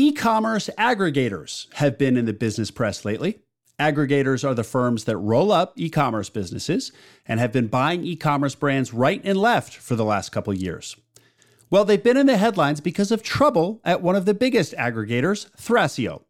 [0.00, 3.40] E commerce aggregators have been in the business press lately.
[3.78, 6.90] Aggregators are the firms that roll up e commerce businesses
[7.26, 10.96] and have been buying e commerce brands right and left for the last couple years.
[11.68, 15.50] Well, they've been in the headlines because of trouble at one of the biggest aggregators,
[15.50, 16.22] Thrasio.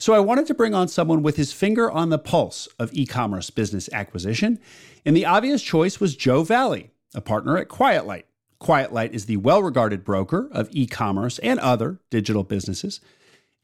[0.00, 3.06] So I wanted to bring on someone with his finger on the pulse of e
[3.06, 4.58] commerce business acquisition,
[5.06, 8.24] and the obvious choice was Joe Valley, a partner at QuietLight.
[8.62, 13.00] QuietLight is the well regarded broker of e commerce and other digital businesses.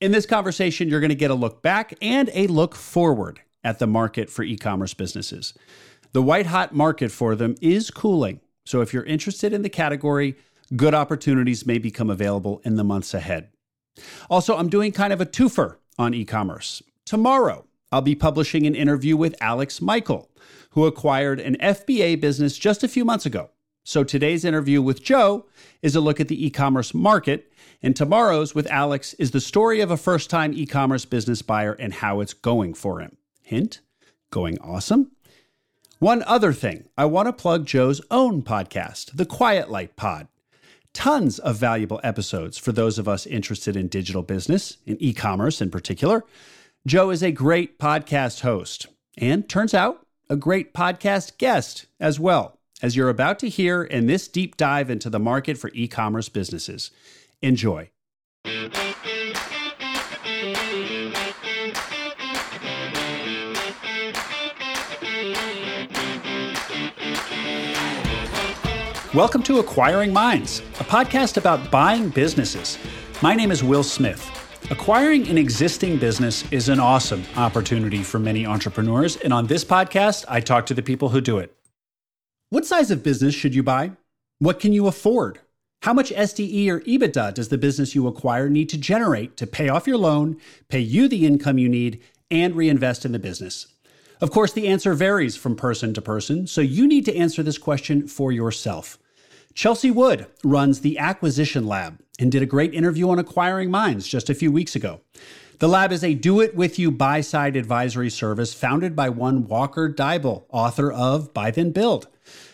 [0.00, 3.78] In this conversation, you're going to get a look back and a look forward at
[3.78, 5.54] the market for e commerce businesses.
[6.12, 8.40] The white hot market for them is cooling.
[8.66, 10.36] So if you're interested in the category,
[10.74, 13.50] good opportunities may become available in the months ahead.
[14.28, 16.82] Also, I'm doing kind of a twofer on e commerce.
[17.04, 20.28] Tomorrow, I'll be publishing an interview with Alex Michael,
[20.70, 23.50] who acquired an FBA business just a few months ago.
[23.88, 25.46] So today's interview with Joe
[25.80, 27.50] is a look at the e commerce market,
[27.82, 31.72] and tomorrow's with Alex is the story of a first time e commerce business buyer
[31.72, 33.16] and how it's going for him.
[33.40, 33.80] Hint
[34.28, 35.12] going awesome.
[36.00, 40.28] One other thing, I want to plug Joe's own podcast, The Quiet Light Pod.
[40.92, 45.62] Tons of valuable episodes for those of us interested in digital business, in e commerce
[45.62, 46.26] in particular.
[46.86, 52.57] Joe is a great podcast host and turns out a great podcast guest as well
[52.82, 56.28] as you're about to hear in this deep dive into the market for e commerce
[56.28, 56.90] businesses.
[57.42, 57.90] Enjoy.
[69.14, 72.78] Welcome to Acquiring Minds, a podcast about buying businesses.
[73.20, 74.30] My name is Will Smith.
[74.70, 80.26] Acquiring an existing business is an awesome opportunity for many entrepreneurs, and on this podcast,
[80.28, 81.57] I talk to the people who do it.
[82.50, 83.92] What size of business should you buy?
[84.38, 85.40] What can you afford?
[85.82, 89.68] How much SDE or EBITDA does the business you acquire need to generate to pay
[89.68, 90.38] off your loan,
[90.70, 93.66] pay you the income you need, and reinvest in the business?
[94.22, 97.58] Of course, the answer varies from person to person, so you need to answer this
[97.58, 98.98] question for yourself.
[99.52, 104.30] Chelsea Wood runs the Acquisition Lab and did a great interview on acquiring minds just
[104.30, 105.02] a few weeks ago.
[105.58, 109.48] The lab is a do it with you buy side advisory service founded by one
[109.48, 112.06] Walker Deibel, author of Buy Then Build.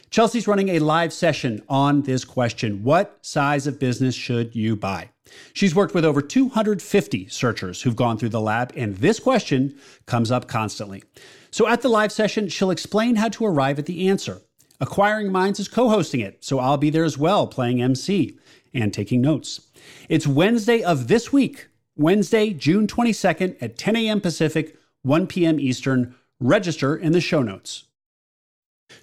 [0.09, 5.11] Chelsea's running a live session on this question What size of business should you buy?
[5.53, 10.31] She's worked with over 250 searchers who've gone through the lab, and this question comes
[10.31, 11.03] up constantly.
[11.51, 14.41] So at the live session, she'll explain how to arrive at the answer.
[14.81, 18.39] Acquiring Minds is co hosting it, so I'll be there as well, playing MC
[18.73, 19.61] and taking notes.
[20.09, 21.67] It's Wednesday of this week,
[21.97, 24.21] Wednesday, June 22nd at 10 a.m.
[24.21, 25.61] Pacific, 1 p.m.
[25.61, 26.15] Eastern.
[26.41, 27.85] Register in the show notes.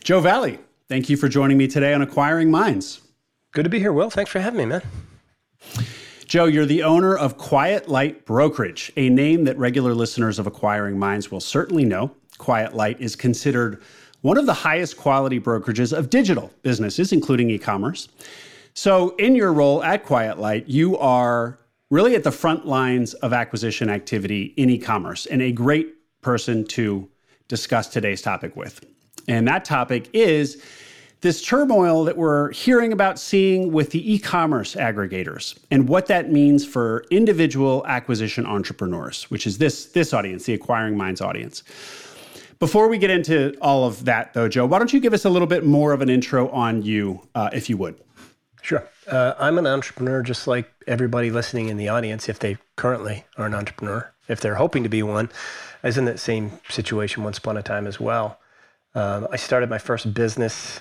[0.04, 0.60] Joe Valley,
[0.92, 3.00] Thank you for joining me today on Acquiring Minds.
[3.54, 4.10] Good to be here, Will.
[4.10, 4.82] Thanks for having me, man.
[6.26, 11.00] Joe, you're the owner of Quiet Light Brokerage, a name that regular listeners of Acquiring
[11.00, 12.12] Minds will certainly know.
[12.40, 13.82] Quiet Light is considered
[14.20, 18.10] one of the highest quality brokerages of digital businesses, including e commerce.
[18.74, 21.58] So, in your role at Quiet Light, you are
[21.92, 26.66] really at the front lines of acquisition activity in e commerce and a great person
[26.66, 27.08] to
[27.48, 28.84] discuss today's topic with.
[29.28, 30.64] And that topic is
[31.20, 36.32] this turmoil that we're hearing about seeing with the e commerce aggregators and what that
[36.32, 41.62] means for individual acquisition entrepreneurs, which is this, this audience, the Acquiring Minds audience.
[42.58, 45.30] Before we get into all of that, though, Joe, why don't you give us a
[45.30, 48.00] little bit more of an intro on you, uh, if you would?
[48.62, 48.88] Sure.
[49.08, 53.48] Uh, I'm an entrepreneur just like everybody listening in the audience, if they currently are
[53.48, 55.30] an entrepreneur, if they're hoping to be one.
[55.84, 58.40] I was in that same situation once upon a time as well.
[58.94, 60.80] Um, I started my first business,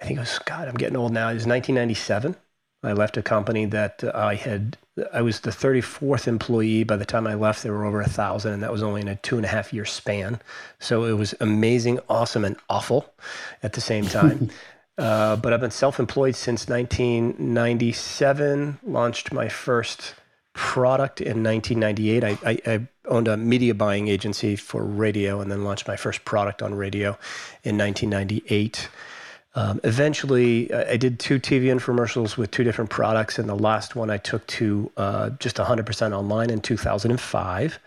[0.00, 1.28] I think it was, God, I'm getting old now.
[1.28, 2.36] It was 1997.
[2.82, 4.76] I left a company that I had,
[5.12, 6.84] I was the 34th employee.
[6.84, 9.08] By the time I left, there were over a thousand, and that was only in
[9.08, 10.40] a two and a half year span.
[10.78, 13.12] So it was amazing, awesome, and awful
[13.62, 14.50] at the same time.
[14.98, 20.14] uh, but I've been self employed since 1997, launched my first
[20.54, 22.24] product in 1998.
[22.24, 26.24] I, I, I, owned a media buying agency for radio and then launched my first
[26.24, 27.10] product on radio
[27.62, 28.88] in 1998.
[29.54, 34.10] Um, eventually, I did two TV infomercials with two different products, and the last one
[34.10, 37.78] I took to uh, just 100% online in 2005.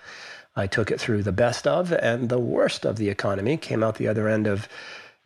[0.55, 3.95] I took it through the best of and the worst of the economy, came out
[3.95, 4.67] the other end of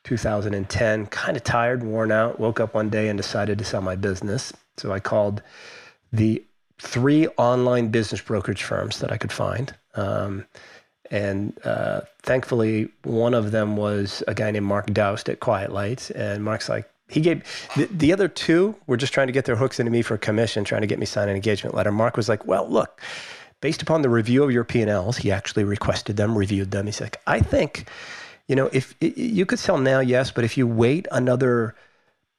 [0.03, 3.95] 2010, kind of tired, worn out, woke up one day and decided to sell my
[3.95, 4.53] business.
[4.77, 5.41] So I called
[6.11, 6.43] the
[6.79, 9.73] three online business brokerage firms that I could find.
[9.95, 10.45] Um,
[11.11, 16.11] and uh, thankfully, one of them was a guy named Mark Daoust at Quiet Lights.
[16.11, 17.43] And Mark's like, he gave
[17.75, 20.63] the, the other two were just trying to get their hooks into me for commission,
[20.63, 21.91] trying to get me sign an engagement letter.
[21.91, 22.99] Mark was like, well, look,
[23.61, 26.85] based upon the review of your P&Ls, he actually requested them, reviewed them.
[26.87, 27.87] He's like, I think,
[28.47, 31.75] you know, if you could sell now, yes, but if you wait another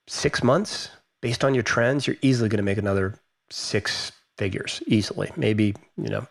[0.06, 0.91] six months
[1.23, 3.19] based on your trends, you're easily going to make another
[3.51, 5.31] six figures easily.
[5.37, 6.27] Maybe, you know,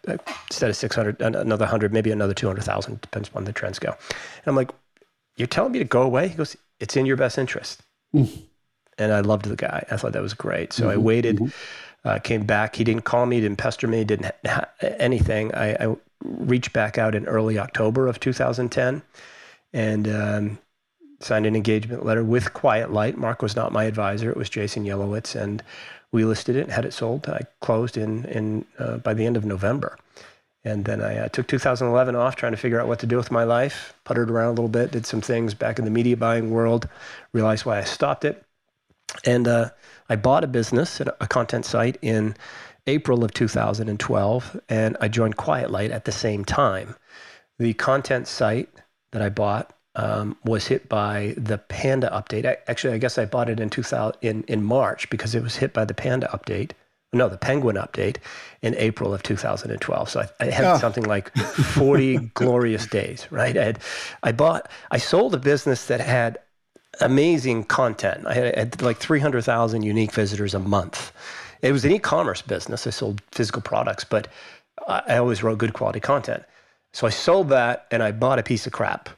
[0.50, 3.90] instead of 600, another 100, maybe another 200,000, depends on the trends go.
[3.90, 4.72] And I'm like,
[5.38, 6.28] you're telling me to go away?
[6.28, 7.82] He goes, it's in your best interest.
[8.14, 8.44] Mm.
[9.00, 9.84] And I loved the guy.
[9.90, 10.74] I thought that was great.
[10.74, 12.08] So mm-hmm, I waited, mm-hmm.
[12.08, 12.76] uh, came back.
[12.76, 14.70] He didn't call me, didn't pester me, didn't ha-
[15.00, 15.54] anything.
[15.56, 19.02] I, I, reached back out in early October of 2010
[19.74, 20.58] and um,
[21.20, 23.18] signed an engagement letter with Quiet Light.
[23.18, 24.30] Mark was not my advisor.
[24.30, 25.36] It was Jason Yelowitz.
[25.36, 25.64] And
[26.12, 27.28] we listed it and had it sold.
[27.28, 29.98] I closed in, in uh, by the end of November.
[30.64, 33.32] And then I uh, took 2011 off trying to figure out what to do with
[33.32, 36.52] my life, puttered around a little bit, did some things back in the media buying
[36.52, 36.88] world,
[37.34, 38.46] realized why I stopped it.
[39.26, 39.72] And uh,
[40.10, 42.36] I bought a business, a content site in
[42.88, 46.96] April of 2012, and I joined Quiet Light at the same time.
[47.60, 48.70] The content site
[49.14, 52.46] that I bought um, was hit by the Panda update.
[52.46, 55.56] I, actually, I guess I bought it in 2000 in, in March because it was
[55.56, 56.72] hit by the Panda update
[57.14, 58.18] no, the Penguin update
[58.62, 60.10] in April of 2012.
[60.10, 60.78] So I, I had oh.
[60.80, 63.56] something like 40 glorious days, right?
[63.56, 63.80] I had,
[64.24, 66.40] I bought, I sold a business that had
[67.00, 68.26] amazing content.
[68.26, 71.12] I had, I had like 300,000 unique visitors a month.
[71.62, 72.88] It was an e-commerce business.
[72.88, 74.28] I sold physical products, but
[74.88, 76.44] I always wrote good quality content.
[76.94, 79.10] So I sold that and I bought a piece of crap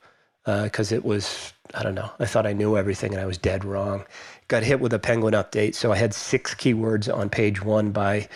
[0.46, 3.38] because uh, it was, I don't know, I thought I knew everything and I was
[3.38, 4.06] dead wrong
[4.48, 5.76] got hit with a Penguin update.
[5.76, 8.28] So I had six keywords on page one by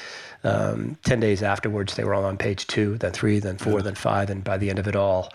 [0.43, 1.95] um, 10 days afterwards.
[1.95, 4.29] They were all on page two, then three, then four, then five.
[4.29, 5.31] And by the end of it all,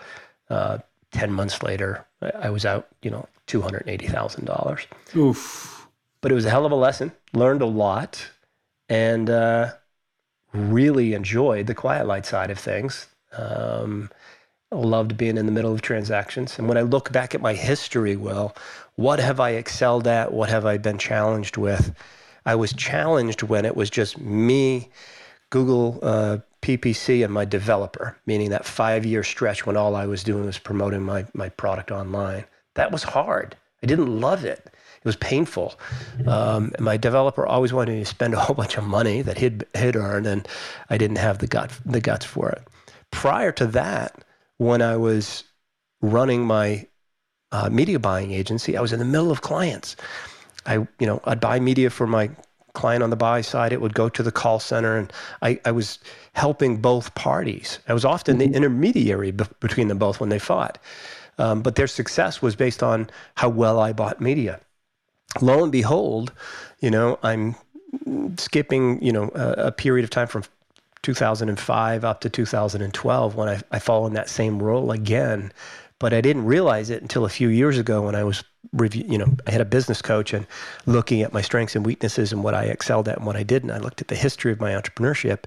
[0.49, 0.79] uh,
[1.11, 4.85] 10 months later, I was out, you know, $280,000.
[5.15, 5.87] Oof.
[6.21, 8.29] But it was a hell of a lesson, learned a lot,
[8.89, 9.73] and uh,
[10.53, 13.07] really enjoyed the quiet light side of things.
[13.37, 14.09] Um,
[14.71, 16.57] loved being in the middle of transactions.
[16.57, 18.55] And when I look back at my history, well,
[18.95, 20.33] what have I excelled at?
[20.33, 21.95] What have I been challenged with?
[22.45, 24.89] I was challenged when it was just me,
[25.49, 30.23] Google uh, PPC, and my developer, meaning that five year stretch when all I was
[30.23, 32.45] doing was promoting my, my product online.
[32.75, 33.55] That was hard.
[33.81, 34.59] I didn't love it.
[34.65, 35.75] It was painful.
[36.25, 39.65] Um, my developer always wanted me to spend a whole bunch of money that he'd,
[39.77, 40.47] he'd earned, and
[40.89, 42.63] I didn't have the, gut, the guts for it.
[43.15, 44.23] Prior to that,
[44.57, 45.45] when I was
[46.01, 46.85] running my
[47.51, 49.95] uh, media buying agency, I was in the middle of clients.
[50.65, 52.29] I, you know, I'd buy media for my
[52.73, 53.71] client on the buy side.
[53.71, 55.97] It would go to the call center, and I, I was
[56.33, 57.79] helping both parties.
[57.87, 58.51] I was often mm-hmm.
[58.51, 60.77] the intermediary b- between them both when they fought.
[61.37, 64.59] Um, but their success was based on how well I bought media.
[65.41, 66.33] Lo and behold,
[66.81, 67.55] you know, I'm
[68.37, 70.43] skipping, you know, a, a period of time from
[71.05, 75.53] 2005 up to 2012 when I, I fall in that same role again
[75.99, 78.43] but I didn't realize it until a few years ago when I was
[78.73, 80.45] review, you know, I had a business coach and
[80.85, 83.71] looking at my strengths and weaknesses and what I excelled at and what I didn't.
[83.71, 85.45] I looked at the history of my entrepreneurship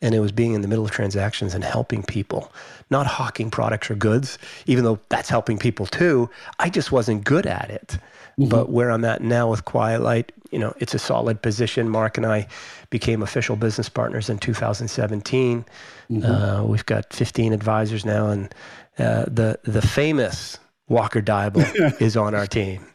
[0.00, 2.52] and it was being in the middle of transactions and helping people,
[2.88, 6.30] not hawking products or goods, even though that's helping people too.
[6.58, 7.98] I just wasn't good at it.
[8.40, 8.48] Mm-hmm.
[8.48, 11.90] But where I'm at now with Quiet Light, you know, it's a solid position.
[11.90, 12.46] Mark and I
[12.88, 15.64] became official business partners in 2017.
[16.10, 16.24] Mm-hmm.
[16.24, 18.54] Uh, we've got 15 advisors now, and
[18.98, 22.86] uh, the the famous Walker Deibel is on our team.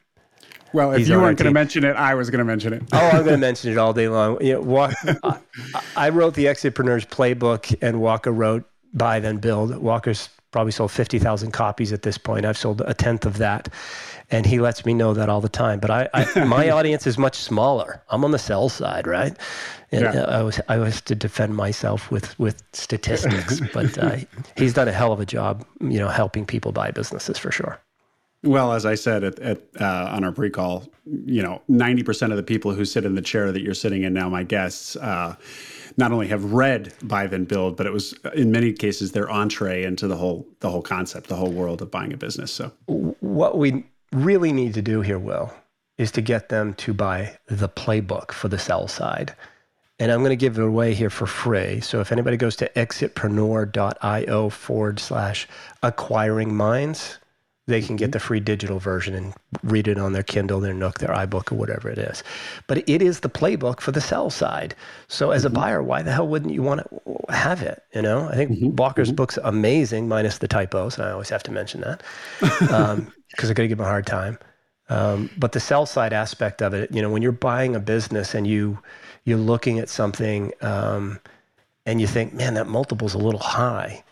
[0.74, 2.84] Well, if He's you weren't going to mention it, I was going to mention it.
[2.92, 4.44] oh, I'm going to mention it all day long.
[4.44, 4.94] You know, walk,
[5.24, 5.40] I,
[5.96, 9.78] I, wrote the Exitpreneurs Playbook, and Walker wrote Buy Then Build.
[9.78, 12.46] Walker's probably sold 50,000 copies at this point.
[12.46, 13.70] I've sold a tenth of that.
[14.32, 15.80] And he lets me know that all the time.
[15.80, 18.02] But I, I my audience is much smaller.
[18.10, 19.36] I'm on the sell side, right?
[19.92, 20.24] And yeah.
[20.24, 24.18] I was I was to defend myself with with statistics, but uh,
[24.58, 27.80] he's done a hell of a job, you know, helping people buy businesses for sure.
[28.44, 32.38] Well, as I said at, at uh, on our pre-call, you know, ninety percent of
[32.38, 35.36] the people who sit in the chair that you're sitting in now, my guests, uh,
[35.98, 39.84] not only have read Buy Then Build, but it was in many cases their entree
[39.84, 42.52] into the whole the whole concept, the whole world of buying a business.
[42.52, 45.54] So, what we really need to do here, Will,
[45.98, 49.36] is to get them to buy the playbook for the sell side.
[50.00, 51.80] And I'm going to give it away here for free.
[51.80, 55.48] So if anybody goes to exitpreneur.io forward slash
[55.84, 57.18] acquiring minds,
[57.68, 58.12] they can get mm-hmm.
[58.12, 61.56] the free digital version and read it on their Kindle, their Nook, their iBook, or
[61.56, 62.24] whatever it is.
[62.68, 64.76] But it is the playbook for the sell side.
[65.08, 65.56] So as mm-hmm.
[65.56, 67.82] a buyer, why the hell wouldn't you want to have it?
[67.94, 68.76] You know, I think mm-hmm.
[68.76, 69.16] Walker's mm-hmm.
[69.16, 72.04] book's amazing, minus the typos, and I always have to mention that
[72.40, 74.38] because um, I got to give him a hard time.
[74.88, 78.36] Um, but the sell side aspect of it, you know, when you're buying a business
[78.36, 78.80] and you
[79.24, 81.20] you're looking at something um,
[81.88, 84.04] and you think, man, that multiple's a little high,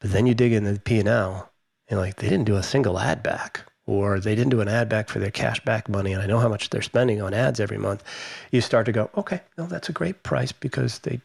[0.00, 1.48] but then you dig into the P and L,
[1.88, 4.88] and like they didn't do a single ad back, or they didn't do an ad
[4.88, 7.60] back for their cash back money, and I know how much they're spending on ads
[7.60, 8.02] every month.
[8.50, 11.20] You start to go, okay, no, that's a great price because they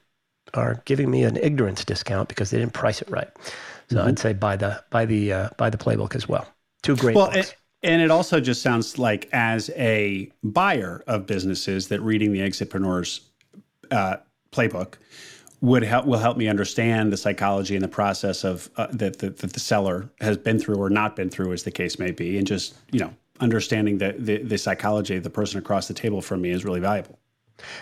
[0.54, 3.30] are giving me an ignorance discount because they didn't price it right.
[3.90, 4.08] So mm-hmm.
[4.08, 6.48] I'd say buy the buy the uh, buy the playbook as well.
[6.84, 7.54] Two great well, books.
[7.84, 13.22] And it also just sounds like, as a buyer of businesses, that reading the Exitpreneurs
[13.90, 14.18] uh,
[14.52, 14.96] playbook
[15.62, 19.38] would help will help me understand the psychology and the process of uh, that, that,
[19.38, 22.38] that the seller has been through or not been through, as the case may be,
[22.38, 26.22] and just you know understanding the, the, the psychology of the person across the table
[26.22, 27.18] from me is really valuable.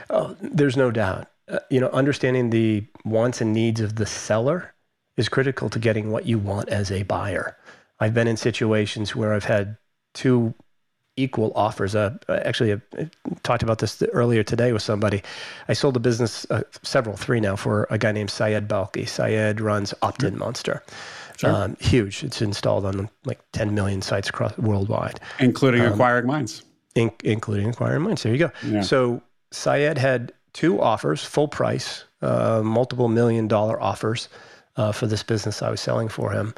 [0.10, 1.28] Oh, there's no doubt.
[1.48, 4.74] Uh, you know, understanding the wants and needs of the seller
[5.18, 7.58] is critical to getting what you want as a buyer.
[8.00, 9.78] I've been in situations where I've had
[10.14, 10.54] two
[11.22, 11.96] equal offers.
[11.96, 13.10] Uh, actually, I
[13.44, 15.22] talked about this earlier today with somebody.
[15.68, 19.08] I sold a business, uh, several, three now, for a guy named Syed Balkhi.
[19.08, 20.38] Syed runs Opt-in.
[20.38, 20.84] Monster.
[21.38, 21.52] Sure.
[21.52, 22.24] Um, huge.
[22.24, 26.64] It's installed on like 10 million sites across worldwide, including um, acquiring minds.
[26.96, 28.24] In, including acquiring minds.
[28.24, 28.52] There you go.
[28.66, 28.82] Yeah.
[28.82, 29.22] So
[29.52, 34.28] Syed had two offers, full price, uh, multiple million dollar offers
[34.76, 36.54] uh, for this business I was selling for him.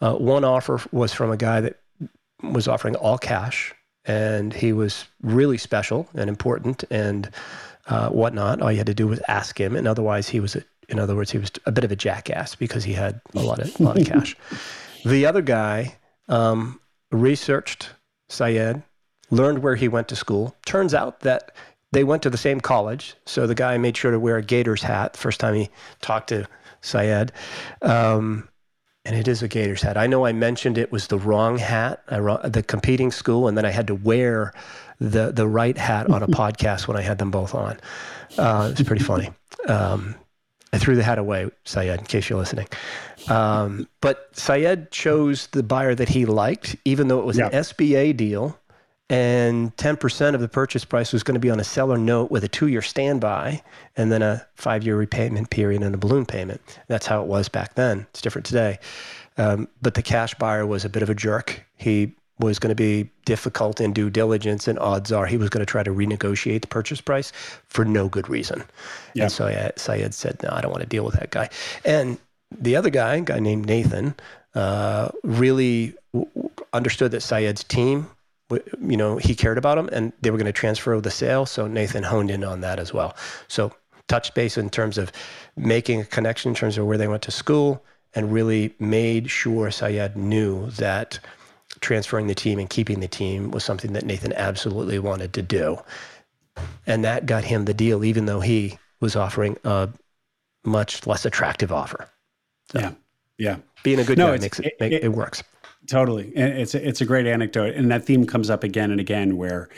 [0.00, 1.80] Uh, one offer was from a guy that
[2.42, 7.30] was offering all cash, and he was really special and important and
[7.86, 8.60] uh, whatnot.
[8.60, 11.16] All you had to do was ask him, and otherwise he was, a, in other
[11.16, 13.82] words, he was a bit of a jackass because he had a lot of a
[13.82, 14.36] lot of cash.
[15.04, 15.96] The other guy
[16.28, 16.78] um,
[17.10, 17.90] researched
[18.28, 18.82] Syed,
[19.30, 20.54] learned where he went to school.
[20.64, 21.56] Turns out that
[21.92, 24.82] they went to the same college, so the guy made sure to wear a Gators
[24.82, 25.68] hat the first time he
[26.00, 26.46] talked to
[26.80, 27.32] Syed.
[27.82, 28.48] Um,
[29.04, 29.96] and it is a Gators hat.
[29.96, 33.70] I know I mentioned it was the wrong hat, the competing school, and then I
[33.70, 34.52] had to wear
[35.00, 37.78] the the right hat on a podcast when I had them both on.
[38.38, 39.30] Uh, it's pretty funny.
[39.66, 40.14] Um,
[40.72, 42.66] I threw the hat away, Syed, in case you're listening.
[43.28, 48.16] Um, but Syed chose the buyer that he liked, even though it was an SBA
[48.16, 48.58] deal
[49.08, 52.44] and 10% of the purchase price was going to be on a seller note with
[52.44, 53.62] a two year standby
[53.96, 56.60] and then a five year repayment period and a balloon payment.
[56.88, 58.06] That's how it was back then.
[58.10, 58.78] It's different today.
[59.36, 61.64] Um, but the cash buyer was a bit of a jerk.
[61.76, 65.64] He was going to be difficult in due diligence, and odds are he was going
[65.64, 67.32] to try to renegotiate the purchase price
[67.66, 68.64] for no good reason.
[69.14, 69.22] Yep.
[69.22, 71.48] And so I, Syed said, No, I don't want to deal with that guy.
[71.84, 72.18] And
[72.50, 74.14] the other guy, a guy named Nathan,
[74.54, 78.08] uh, really w- understood that Syed's team
[78.80, 81.46] you know, he cared about them and they were going to transfer the sale.
[81.46, 83.16] So Nathan honed in on that as well.
[83.48, 83.72] So
[84.08, 85.12] touch base in terms of
[85.56, 89.70] making a connection in terms of where they went to school and really made sure
[89.70, 91.18] Syed knew that
[91.80, 95.78] transferring the team and keeping the team was something that Nathan absolutely wanted to do.
[96.86, 99.88] And that got him the deal, even though he was offering a
[100.64, 102.08] much less attractive offer.
[102.70, 102.92] So yeah.
[103.38, 103.56] Yeah.
[103.82, 105.42] Being a good no, guy makes it, it, it, it works.
[105.92, 106.28] Totally.
[106.28, 107.74] It's a, it's a great anecdote.
[107.74, 109.68] And that theme comes up again and again where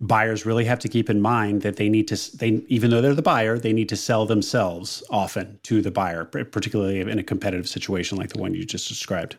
[0.00, 3.14] buyers really have to keep in mind that they need to they even though they're
[3.14, 7.68] the buyer, they need to sell themselves often to the buyer, particularly in a competitive
[7.68, 9.36] situation like the one you just described.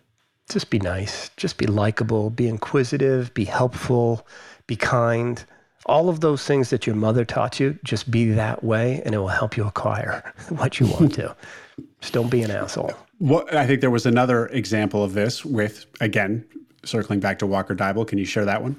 [0.48, 4.28] Just be nice, just be likable, be inquisitive, be helpful,
[4.68, 5.44] be kind.
[5.88, 9.18] All of those things that your mother taught you, just be that way and it
[9.18, 11.36] will help you acquire what you want to.
[12.00, 12.94] just don't be an asshole.
[13.20, 16.46] What I think there was another example of this with again
[16.84, 18.08] circling back to Walker Deibel.
[18.08, 18.76] Can you share that one?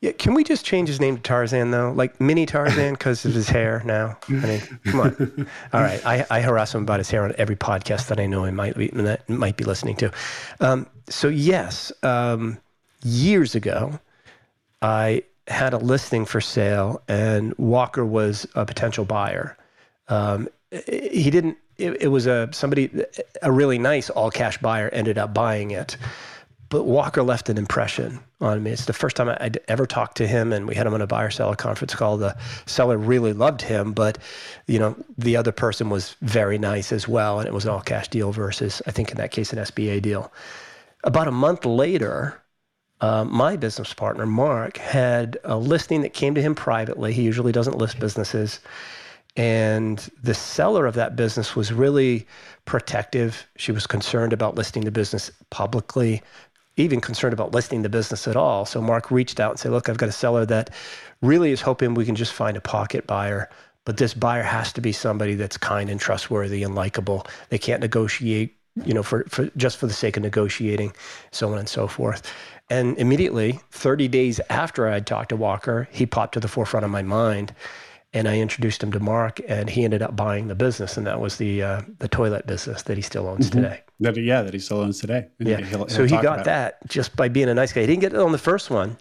[0.00, 3.32] Yeah, can we just change his name to Tarzan though, like Mini Tarzan because of
[3.32, 4.18] his hair now?
[4.28, 5.48] I mean, come on.
[5.72, 8.44] All right, I, I, harass him about his hair on every podcast that I know
[8.44, 10.12] he might be that might be listening to.
[10.60, 12.58] Um, so yes, um,
[13.04, 13.98] years ago,
[14.82, 19.56] I had a listing for sale, and Walker was a potential buyer.
[20.08, 22.90] Um, he didn't it, it was a somebody
[23.42, 25.96] a really nice all cash buyer ended up buying it
[26.68, 28.72] but Walker left an impression on me.
[28.72, 31.06] It's the first time I'd ever talked to him, and we had him on a
[31.06, 32.16] buyer seller conference call.
[32.16, 34.18] The seller really loved him, but
[34.66, 37.80] you know the other person was very nice as well, and it was an all
[37.80, 40.32] cash deal versus I think in that case an SBA deal.
[41.04, 42.42] About a month later,
[43.00, 47.12] uh, my business partner Mark had a listing that came to him privately.
[47.12, 48.60] He usually doesn't list businesses,
[49.36, 52.26] and the seller of that business was really
[52.64, 53.46] protective.
[53.56, 56.22] She was concerned about listing the business publicly,
[56.76, 58.64] even concerned about listing the business at all.
[58.64, 60.70] So Mark reached out and said, Look, I've got a seller that
[61.20, 63.50] really is hoping we can just find a pocket buyer.
[63.84, 67.26] But this buyer has to be somebody that's kind and trustworthy and likable.
[67.50, 70.92] They can't negotiate you know, for, for just for the sake of negotiating,
[71.30, 72.30] so on and so forth.
[72.68, 76.90] And immediately, 30 days after I'd talked to Walker, he popped to the forefront of
[76.90, 77.54] my mind
[78.12, 81.20] and I introduced him to Mark, and he ended up buying the business, and that
[81.20, 83.62] was the uh, the toilet business that he still owns mm-hmm.
[83.62, 83.82] today.
[84.00, 85.28] That, yeah, that he still owns today.
[85.38, 85.58] yeah.
[85.58, 86.88] He'll, he'll so he got that it.
[86.88, 87.82] just by being a nice guy.
[87.82, 88.96] He didn't get it on the first one,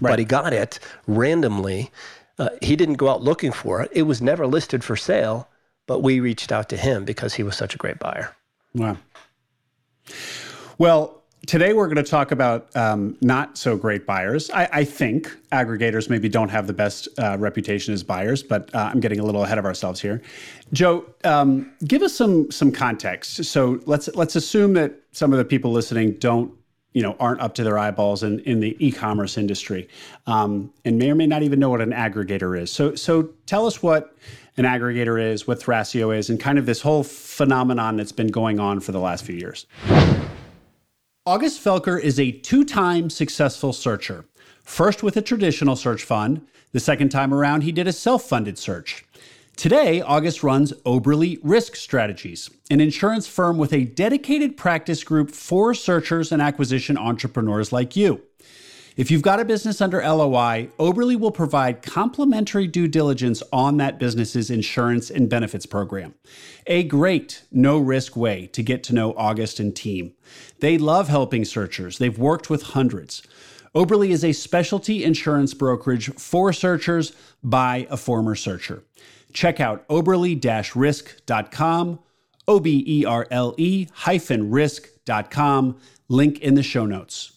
[0.00, 0.10] right.
[0.10, 1.90] but he got it randomly.
[2.38, 3.90] Uh, he didn't go out looking for it.
[3.92, 5.48] It was never listed for sale,
[5.86, 8.34] but we reached out to him because he was such a great buyer.
[8.74, 8.96] Wow.
[10.78, 14.48] Well, Today, we're going to talk about um, not so great buyers.
[14.50, 18.90] I, I, think aggregators maybe don't have the best uh, reputation as buyers, but uh,
[18.92, 20.22] I'm getting a little ahead of ourselves here.
[20.72, 23.44] Joe, um, give us some some context.
[23.44, 26.52] So let's let's assume that some of the people listening don't,
[26.92, 29.88] you know, aren't up to their eyeballs in, in the e-commerce industry,
[30.28, 32.70] um, and may or may not even know what an aggregator is.
[32.70, 34.16] So so tell us what
[34.58, 38.60] an aggregator is, what Thrasio is, and kind of this whole phenomenon that's been going
[38.60, 39.66] on for the last few years.
[41.24, 44.24] August Felker is a two time successful searcher.
[44.64, 48.58] First with a traditional search fund, the second time around, he did a self funded
[48.58, 49.04] search.
[49.54, 55.74] Today, August runs Oberle Risk Strategies, an insurance firm with a dedicated practice group for
[55.74, 58.22] searchers and acquisition entrepreneurs like you.
[58.94, 63.98] If you've got a business under LOI, Oberle will provide complimentary due diligence on that
[63.98, 66.14] business's insurance and benefits program.
[66.66, 70.12] A great, no risk way to get to know August and team.
[70.60, 73.22] They love helping searchers, they've worked with hundreds.
[73.74, 78.84] Oberle is a specialty insurance brokerage for searchers by a former searcher.
[79.32, 81.98] Check out oberle risk.com,
[82.46, 87.32] O B E R L E hyphen risk.com, link in the show notes.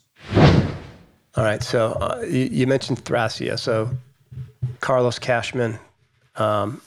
[1.37, 1.61] All right.
[1.61, 3.59] So uh, you, you, mentioned Thrasio.
[3.59, 3.89] So
[4.79, 5.77] Carlos Cashman,
[6.35, 6.81] um,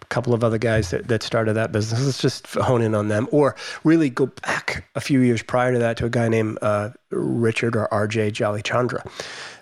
[0.00, 2.04] a couple of other guys that, that started that business.
[2.04, 5.80] Let's just hone in on them, or really go back a few years prior to
[5.80, 9.04] that to a guy named uh, Richard or RJ Jalichandra.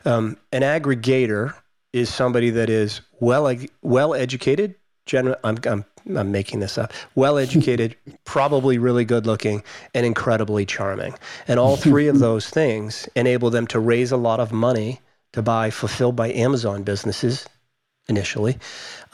[0.05, 1.55] Um, an aggregator
[1.95, 4.75] is somebody that is well well educated.
[5.07, 5.85] General, I'm, I'm
[6.17, 9.63] I'm making this up, well educated, probably really good looking,
[9.95, 11.15] and incredibly charming.
[11.49, 15.01] And all three of those things enable them to raise a lot of money
[15.33, 17.47] to buy fulfilled by Amazon businesses
[18.09, 18.59] initially.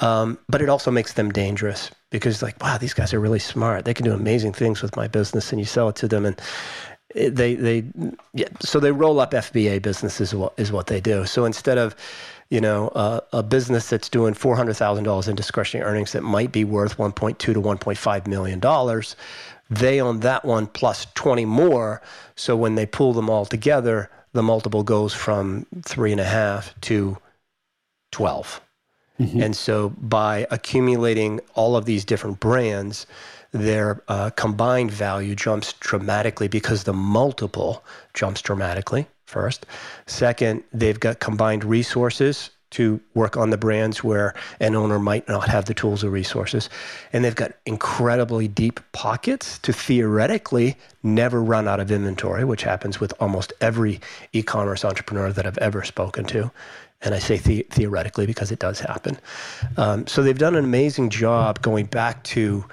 [0.00, 3.84] Um, but it also makes them dangerous because, like, wow, these guys are really smart.
[3.84, 6.40] They can do amazing things with my business, and you sell it to them, and
[7.14, 7.84] they they
[8.34, 8.48] yeah.
[8.60, 11.24] So they roll up FBA businesses is what, is what they do.
[11.26, 11.94] So instead of
[12.50, 16.22] you know, uh, a business that's doing four hundred thousand dollars in discretionary earnings that
[16.22, 19.16] might be worth one point two to one point five million dollars,
[19.70, 22.02] they own that one plus twenty more.
[22.34, 26.78] So when they pull them all together, the multiple goes from three and a half
[26.82, 27.18] to
[28.12, 28.60] 12
[29.20, 29.42] mm-hmm.
[29.42, 33.06] And so by accumulating all of these different brands,
[33.52, 37.84] their uh, combined value jumps dramatically because the multiple
[38.14, 39.64] jumps dramatically first.
[40.06, 45.48] Second, they've got combined resources to work on the brands where an owner might not
[45.48, 46.70] have the tools or resources.
[47.12, 53.00] And they've got incredibly deep pockets to theoretically never run out of inventory, which happens
[53.00, 54.00] with almost every
[54.32, 56.50] e commerce entrepreneur that I've ever spoken to.
[57.02, 59.18] And I say the- theoretically because it does happen.
[59.76, 62.64] Um, so they've done an amazing job going back to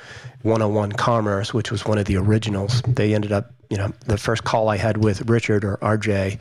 [0.43, 2.81] 101 Commerce, which was one of the originals.
[2.83, 6.39] They ended up you know, the first call I had with Richard or RJ,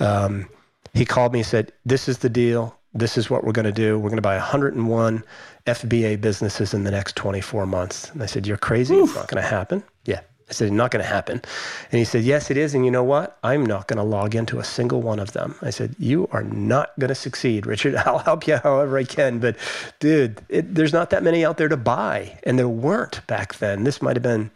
[0.00, 0.48] um,
[0.94, 2.76] he called me and said, This is the deal.
[2.94, 3.98] This is what we're going to do.
[3.98, 5.24] We're going to buy 101
[5.66, 8.10] FBA businesses in the next 24 months.
[8.10, 8.96] And I said, You're crazy.
[8.96, 9.10] Oof.
[9.10, 9.84] It's not going to happen.
[10.04, 10.20] Yeah.
[10.48, 11.42] I said, Not going to happen.
[11.90, 12.74] And he said, Yes, it is.
[12.74, 13.38] And you know what?
[13.42, 15.54] I'm not going to log into a single one of them.
[15.60, 17.94] I said, You are not going to succeed, Richard.
[18.06, 19.38] I'll help you however I can.
[19.38, 19.56] But
[19.98, 22.38] dude, it, there's not that many out there to buy.
[22.44, 23.84] And there weren't back then.
[23.84, 24.50] This might have been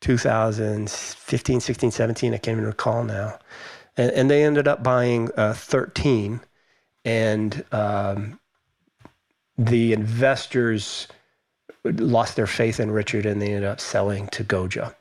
[0.00, 2.34] 2015, 16, 17.
[2.34, 3.38] I can't even recall now.
[3.96, 6.40] And, and they ended up buying uh, 13.
[7.04, 8.40] And um,
[9.56, 11.08] the investors
[11.84, 14.94] lost their faith in Richard and they ended up selling to Goja.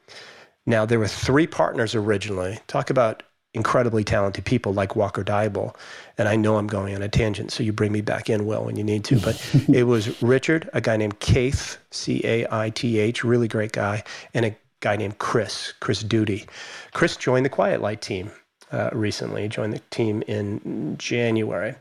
[0.66, 2.60] Now, there were three partners originally.
[2.68, 5.76] Talk about incredibly talented people like Walker Deibel.
[6.18, 8.64] And I know I'm going on a tangent, so you bring me back in, Will,
[8.64, 9.20] when you need to.
[9.20, 13.72] But it was Richard, a guy named Caith, C A I T H, really great
[13.72, 16.46] guy, and a guy named Chris, Chris Duty.
[16.94, 18.32] Chris joined the Quiet Light team
[18.72, 21.76] uh, recently, joined the team in January.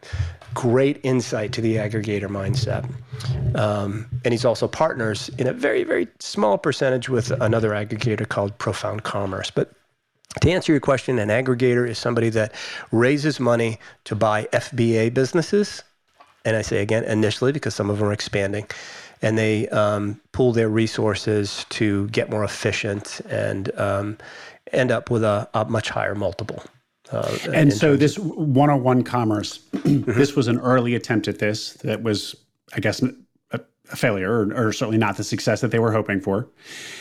[0.55, 2.89] Great insight to the aggregator mindset.
[3.57, 8.57] Um, and he's also partners in a very, very small percentage with another aggregator called
[8.59, 9.51] Profound Commerce.
[9.51, 9.73] But
[10.41, 12.55] to answer your question, an aggregator is somebody that
[12.91, 15.83] raises money to buy FBA businesses.
[16.45, 18.67] And I say again, initially, because some of them are expanding
[19.23, 24.19] and they um, pool their resources to get more efficient and um,
[24.73, 26.63] end up with a, a much higher multiple.
[27.11, 30.13] Uh, and so this 101 commerce, mm-hmm.
[30.19, 32.35] this was an early attempt at this that was,
[32.75, 33.03] I guess,
[33.91, 36.47] a failure or, or, certainly not the success that they were hoping for.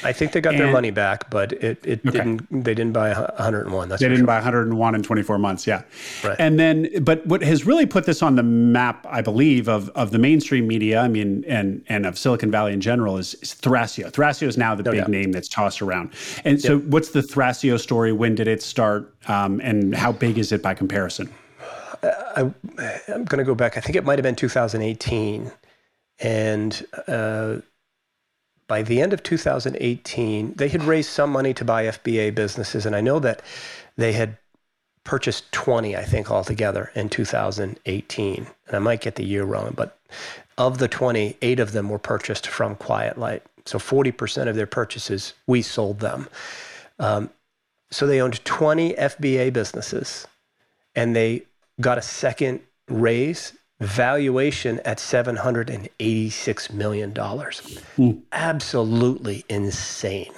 [0.04, 2.18] I think they got and, their money back, but it, it okay.
[2.18, 2.64] didn't.
[2.64, 3.90] They didn't buy 101.
[3.90, 4.28] That's they didn't sure.
[4.28, 5.68] buy 101 in 24 months.
[5.68, 5.84] Yeah,
[6.24, 6.36] right.
[6.40, 10.12] And then, but what has really put this on the map, I believe, of of
[10.12, 14.12] the mainstream media, I mean, and and of Silicon Valley in general, is, is Thrasio.
[14.12, 15.10] Thrasio is now the no big doubt.
[15.10, 16.14] name that's tossed around.
[16.46, 16.84] And so, yep.
[16.86, 18.12] what's the Thrasio story?
[18.14, 19.14] When did it start?
[19.28, 21.30] Um, and how big is it by comparison?
[22.04, 22.52] I,
[23.08, 23.78] I'm going to go back.
[23.78, 25.52] I think it might have been 2018
[26.20, 27.58] and uh,
[28.68, 32.86] by the end of 2018, they had raised some money to buy FBA businesses.
[32.86, 33.42] And I know that
[33.96, 34.38] they had
[35.04, 38.48] purchased 20, I think, altogether in 2018.
[38.68, 39.98] And I might get the year wrong, but
[40.58, 43.44] of the 20, eight of them were purchased from Quiet Light.
[43.66, 46.28] So 40% of their purchases, we sold them.
[47.00, 47.30] Um,
[47.90, 50.28] so they owned 20 FBA businesses
[50.96, 51.44] and they
[51.80, 57.14] got a second raise valuation at $786 million.
[57.14, 58.22] Mm.
[58.32, 60.34] Absolutely insane,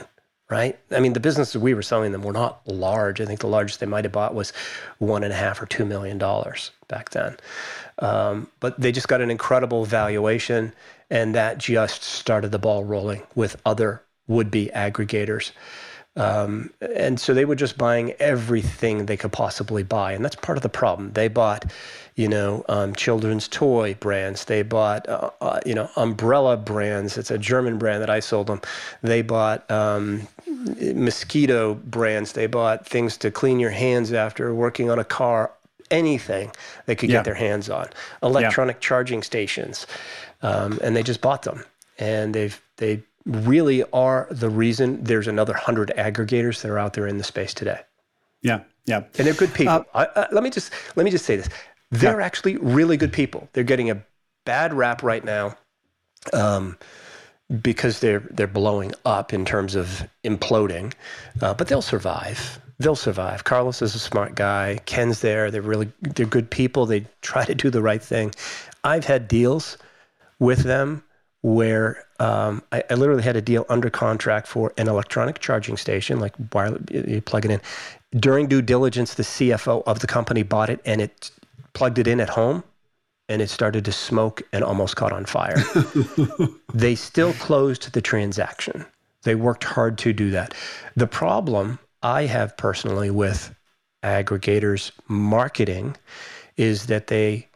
[0.50, 0.78] right?
[0.92, 3.22] I mean, the businesses we were selling them were not large.
[3.22, 4.52] I think the largest they might have bought was
[4.98, 7.38] one and a half or two million dollars back then.
[8.00, 10.74] Um, but they just got an incredible valuation,
[11.10, 15.52] and that just started the ball rolling with other would be aggregators.
[16.16, 20.14] Um, and so they were just buying everything they could possibly buy.
[20.14, 21.14] And that's part of the problem.
[21.14, 21.72] They bought,
[22.20, 24.44] you know, um, children's toy brands.
[24.44, 27.18] They bought, uh, uh, you know, umbrella brands.
[27.18, 28.60] It's a German brand that I sold them.
[29.02, 32.34] They bought um, mosquito brands.
[32.34, 35.54] They bought things to clean your hands after working on a car.
[35.92, 36.52] Anything
[36.88, 37.20] they could yeah.
[37.20, 37.88] get their hands on,
[38.22, 38.82] electronic yeah.
[38.82, 39.88] charging stations,
[40.42, 41.64] um, and they just bought them.
[42.00, 47.08] And they've they really are the reason there's another hundred aggregators that are out there
[47.08, 47.80] in the space today.
[48.42, 49.86] Yeah, yeah, and they're good people.
[49.94, 51.50] Uh, I, let me just let me just say this:
[51.92, 52.26] they're yeah.
[52.26, 53.50] actually really good people.
[53.54, 54.04] They're getting a
[54.46, 55.58] bad rap right now.
[56.34, 56.78] Um,
[57.62, 60.94] because they're they're blowing up in terms of imploding,
[61.42, 62.60] uh, but they'll survive.
[62.78, 63.44] They'll survive.
[63.44, 64.80] Carlos is a smart guy.
[64.86, 65.50] Ken's there.
[65.52, 66.86] They're really they're good people.
[66.86, 68.34] They try to do the right thing.
[68.84, 69.78] I've had deals
[70.40, 71.04] with them
[71.42, 76.20] where um, I, I, literally had a deal under contract for an electronic charging station,
[76.20, 77.62] like wireless, you plug it in.
[78.20, 81.32] During due diligence, the CFO of the company bought it and it
[81.74, 82.64] plugged it in at home
[83.30, 85.64] and it started to smoke and almost caught on fire.
[86.74, 88.86] they still closed the transaction.
[89.24, 90.54] They worked hard to do that.
[90.96, 93.54] The problem I have personally with
[94.04, 95.96] aggregators marketing
[96.58, 97.48] is that they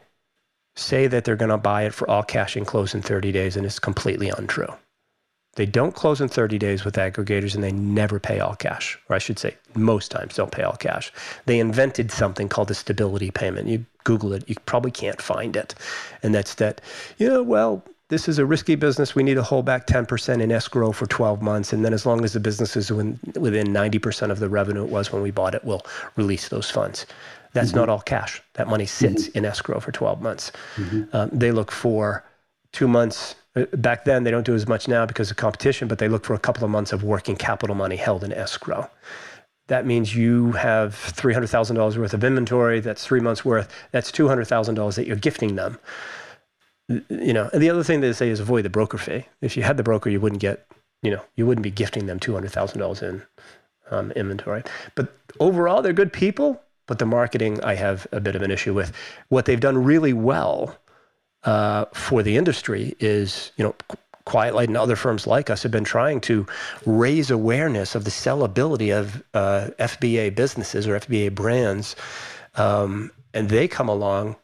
[0.76, 3.56] say that they're going to buy it for all cash and close in 30 days,
[3.56, 4.72] and it's completely untrue.
[5.56, 9.16] They don't close in 30 days with aggregators and they never pay all cash, or
[9.16, 11.12] I should say, most times don't pay all cash.
[11.46, 13.68] They invented something called a stability payment.
[13.68, 15.74] You Google it, you probably can't find it.
[16.22, 16.80] And that's that,
[17.18, 19.14] you know, well, this is a risky business.
[19.14, 21.72] We need to hold back 10% in escrow for 12 months.
[21.72, 25.10] And then as long as the business is within 90% of the revenue it was
[25.10, 25.84] when we bought it, we'll
[26.16, 27.06] release those funds.
[27.54, 27.78] That's mm-hmm.
[27.78, 28.42] not all cash.
[28.54, 29.38] That money sits mm-hmm.
[29.38, 30.52] in escrow for 12 months.
[30.76, 31.16] Mm-hmm.
[31.16, 32.24] Um, they look for
[32.72, 33.36] two months.
[33.72, 36.34] Back then, they don't do as much now because of competition, but they look for
[36.34, 38.90] a couple of months of working capital money held in escrow.
[39.68, 42.80] That means you have $300,000 worth of inventory.
[42.80, 43.72] That's three months worth.
[43.92, 45.78] That's $200,000 that you're gifting them.
[46.88, 49.26] You know, and the other thing they say is avoid the broker fee.
[49.40, 50.66] If you had the broker, you wouldn't get,
[51.02, 53.22] you know, you wouldn't be gifting them $200,000 in
[53.90, 54.64] um, inventory.
[54.96, 58.74] But overall, they're good people but the marketing I have a bit of an issue
[58.74, 58.92] with.
[59.28, 60.76] What they've done really well
[61.44, 63.74] uh, for the industry is, you know,
[64.24, 66.46] Quiet Light and other firms like us have been trying to
[66.86, 71.94] raise awareness of the sellability of uh, FBA businesses or FBA brands,
[72.56, 74.36] um, and they come along.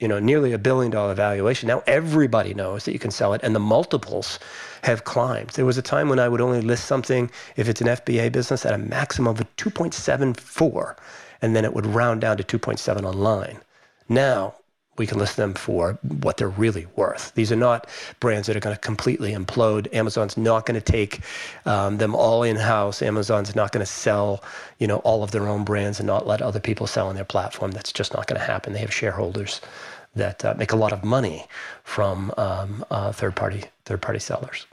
[0.00, 1.68] You know, nearly a billion dollar valuation.
[1.68, 4.40] Now everybody knows that you can sell it, and the multiples
[4.82, 5.50] have climbed.
[5.50, 8.66] There was a time when I would only list something if it's an FBA business
[8.66, 10.96] at a maximum of 2.74
[11.40, 13.60] and then it would round down to 2.7 online.
[14.08, 14.54] Now
[14.96, 17.34] we can list them for what they're really worth.
[17.34, 17.88] These are not
[18.20, 19.92] brands that are going to completely implode.
[19.92, 21.20] Amazon's not going to take
[21.66, 23.02] um, them all in house.
[23.02, 24.42] Amazon's not going to sell,
[24.78, 27.24] you know, all of their own brands and not let other people sell on their
[27.24, 27.72] platform.
[27.72, 28.72] That's just not going to happen.
[28.72, 29.60] They have shareholders
[30.14, 31.46] that uh, make a lot of money
[31.82, 34.66] from um, uh, third party third party sellers.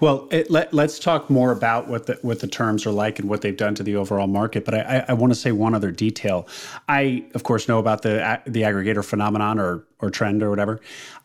[0.00, 3.28] Well, it, let, us talk more about what the what the terms are like and
[3.28, 4.64] what they've done to the overall market.
[4.64, 6.46] But I, I, I want to say one other detail.
[6.88, 10.80] I, of course, know about the the aggregator phenomenon or or trend or whatever.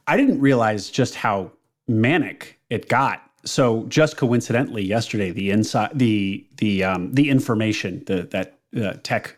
[0.08, 1.52] I didn't realize just how
[1.88, 3.22] manic it got.
[3.46, 9.38] So just coincidentally, yesterday the inside the the um, the information the that uh, tech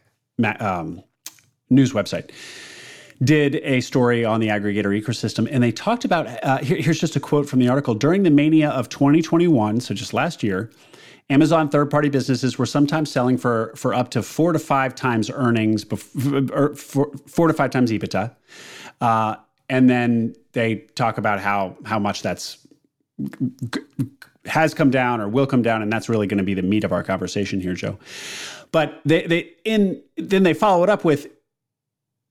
[0.59, 1.03] um,
[1.69, 2.31] news website
[3.23, 6.27] did a story on the aggregator ecosystem, and they talked about.
[6.43, 9.93] Uh, here, here's just a quote from the article: During the mania of 2021, so
[9.93, 10.71] just last year,
[11.29, 15.83] Amazon third-party businesses were sometimes selling for for up to four to five times earnings,
[15.83, 18.33] bef- or four, four to five times EBITDA,
[19.01, 19.35] uh,
[19.69, 22.65] and then they talk about how how much that's
[24.45, 26.85] has come down or will come down, and that's really going to be the meat
[26.85, 27.99] of our conversation here, Joe.
[28.71, 31.27] But they they in then they follow it up with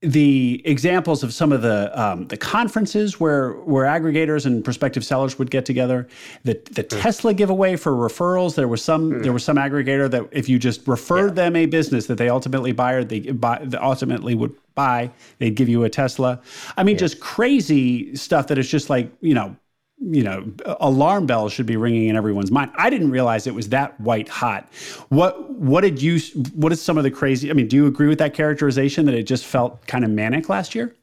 [0.01, 5.37] the examples of some of the um, the conferences where where aggregators and prospective sellers
[5.37, 6.07] would get together,
[6.45, 7.01] the the mm.
[7.01, 8.55] Tesla giveaway for referrals.
[8.55, 9.23] There was some mm.
[9.23, 11.43] there was some aggregator that if you just referred yeah.
[11.43, 15.67] them a business that they ultimately buy or they buy ultimately would buy, they'd give
[15.67, 16.41] you a Tesla.
[16.77, 16.99] I mean, yeah.
[16.99, 19.57] just crazy stuff that is just like you know
[20.01, 22.71] you know, alarm bells should be ringing in everyone's mind.
[22.77, 24.67] I didn't realize it was that white hot.
[25.09, 26.19] What what did you
[26.53, 29.15] what is some of the crazy I mean, do you agree with that characterization that
[29.15, 30.95] it just felt kind of manic last year?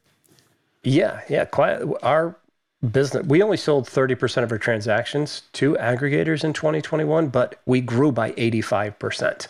[0.83, 1.45] Yeah, yeah,
[2.01, 2.37] our
[2.91, 8.11] business we only sold 30% of our transactions to aggregators in 2021, but we grew
[8.11, 9.47] by 85%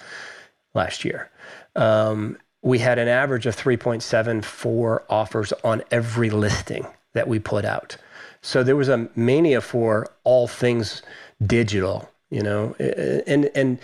[0.73, 1.29] last year.
[1.75, 7.97] Um, we had an average of 3.74 offers on every listing that we put out.
[8.41, 11.01] So there was a mania for all things
[11.45, 13.79] digital, you know, and and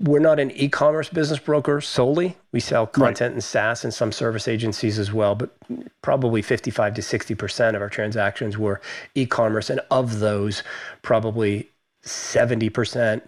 [0.00, 2.36] we're not an e-commerce business broker solely.
[2.52, 3.32] We sell content right.
[3.32, 5.54] and SaaS and some service agencies as well, but
[6.00, 8.80] probably 55 to 60% of our transactions were
[9.14, 10.62] e-commerce and of those
[11.02, 11.68] probably
[12.02, 13.20] 70%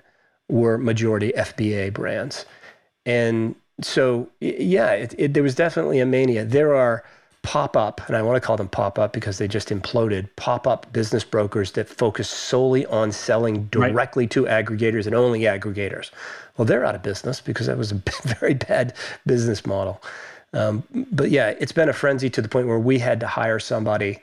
[0.49, 2.47] were majority FBA brands.
[3.05, 6.45] And so yeah, it, it, there was definitely a mania.
[6.47, 7.05] There are
[7.43, 10.67] pop up, and I want to call them pop up because they just imploded, pop
[10.67, 14.31] up business brokers that focus solely on selling directly right.
[14.31, 16.11] to aggregators and only aggregators.
[16.57, 17.95] Well, they're out of business because that was a
[18.41, 18.95] very bad
[19.27, 20.03] business model.
[20.53, 23.59] Um, but yeah, it's been a frenzy to the point where we had to hire
[23.59, 24.21] somebody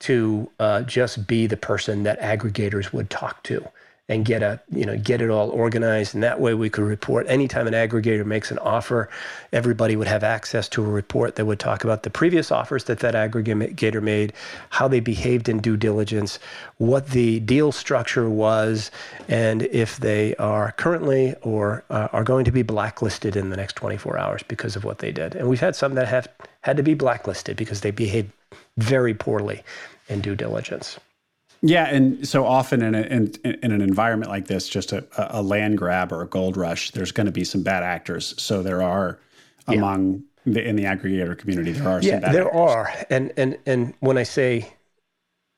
[0.00, 3.66] to uh, just be the person that aggregators would talk to
[4.12, 6.14] and get a you know get it all organized.
[6.14, 7.26] And that way we could report.
[7.28, 9.08] Anytime an aggregator makes an offer
[9.52, 13.00] everybody would have access to a report that would talk about the previous offers that
[13.00, 14.32] that aggregator made
[14.70, 16.38] how they behaved in due diligence
[16.78, 18.90] what the deal structure was
[19.28, 23.76] and if they are currently or uh, are going to be blacklisted in the next
[23.76, 25.34] 24 hours because of what they did.
[25.34, 26.28] And we've had some that have
[26.62, 28.32] had to be blacklisted because they behaved
[28.78, 29.62] very poorly
[30.08, 30.98] in due diligence
[31.62, 35.40] yeah, and so often in, a, in, in an environment like this, just a, a,
[35.40, 38.34] land grab or a gold rush, there's going to be some bad actors.
[38.36, 39.20] So there are
[39.68, 39.76] yeah.
[39.76, 42.34] among the, in the aggregator community, there are yeah, there actors.
[42.34, 44.72] There are, and and and when I say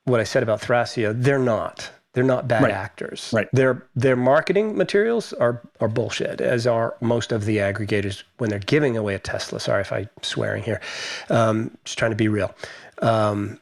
[0.05, 1.90] what I said about Thrasio, they're not.
[2.12, 2.71] They're not bad right.
[2.71, 3.31] actors.
[3.33, 3.49] Right.
[3.53, 8.61] Their their marketing materials are are bullshit, as are most of the aggregators when they're
[8.61, 9.59] giving away a Tesla.
[9.59, 10.81] Sorry if I'm swearing here.
[11.29, 12.55] Um, just trying to be real.
[13.03, 13.59] Um,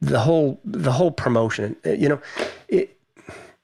[0.00, 1.76] the whole the whole promotion.
[1.84, 2.20] You know,
[2.68, 2.96] it,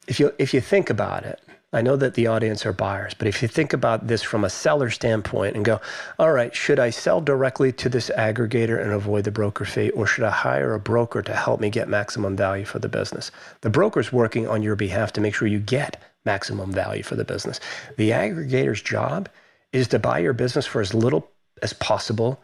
[0.06, 1.40] if you if you think about it,
[1.72, 4.50] I know that the audience are buyers, but if you think about this from a
[4.50, 5.80] seller standpoint and go,
[6.20, 10.06] all right, should I sell directly to this aggregator and avoid the broker fee, or
[10.06, 13.32] should I hire a broker to help me get maximum value for the business?
[13.62, 17.24] The broker's working on your behalf to make sure you get maximum value for the
[17.24, 17.58] business.
[17.96, 19.28] The aggregator's job
[19.72, 21.28] is to buy your business for as little
[21.60, 22.40] as possible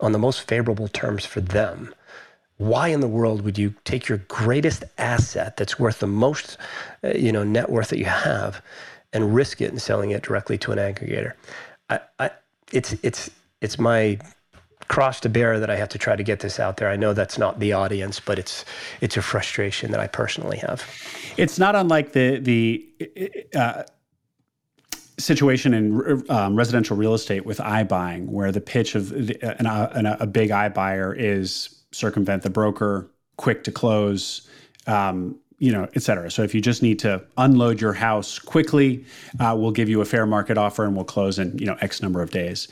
[0.00, 1.94] on the most favorable terms for them
[2.58, 6.56] why in the world would you take your greatest asset that's worth the most
[7.02, 8.62] uh, you know net worth that you have
[9.12, 11.32] and risk it in selling it directly to an aggregator
[11.90, 12.30] I, I,
[12.72, 14.18] it's it's it's my
[14.88, 16.90] cross to bear that I have to try to get this out there.
[16.90, 18.64] I know that's not the audience, but it's
[19.00, 20.84] it's a frustration that I personally have.
[21.36, 23.84] It's not unlike the the uh,
[25.18, 29.90] situation in um, residential real estate with iBuying, where the pitch of the, an, uh,
[29.94, 34.48] an, a big iBuyer is circumvent the broker, quick to close,
[34.86, 36.30] um, you know, et cetera.
[36.30, 39.04] So if you just need to unload your house quickly,
[39.40, 42.02] uh, we'll give you a fair market offer and we'll close in you know X
[42.02, 42.68] number of days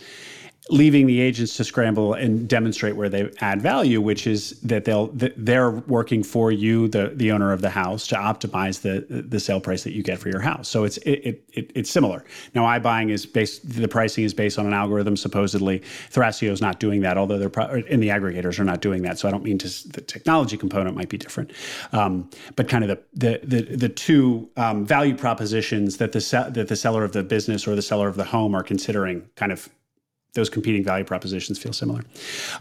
[0.70, 5.09] leaving the agents to scramble and demonstrate where they add value, which is that they'll
[5.12, 9.61] they're working for you, the the owner of the house, to optimize the the sale
[9.61, 10.68] price that you get for your house.
[10.68, 12.25] So it's it, it it's similar.
[12.55, 15.16] Now, iBuying is based the pricing is based on an algorithm.
[15.16, 19.03] Supposedly, Thrasio is not doing that, although they're pro- and the aggregators are not doing
[19.03, 19.18] that.
[19.18, 21.53] So I don't mean to the technology component might be different,
[21.92, 26.51] um, but kind of the the the, the two um, value propositions that the se-
[26.51, 29.51] that the seller of the business or the seller of the home are considering kind
[29.51, 29.68] of
[30.35, 32.03] those competing value propositions feel similar.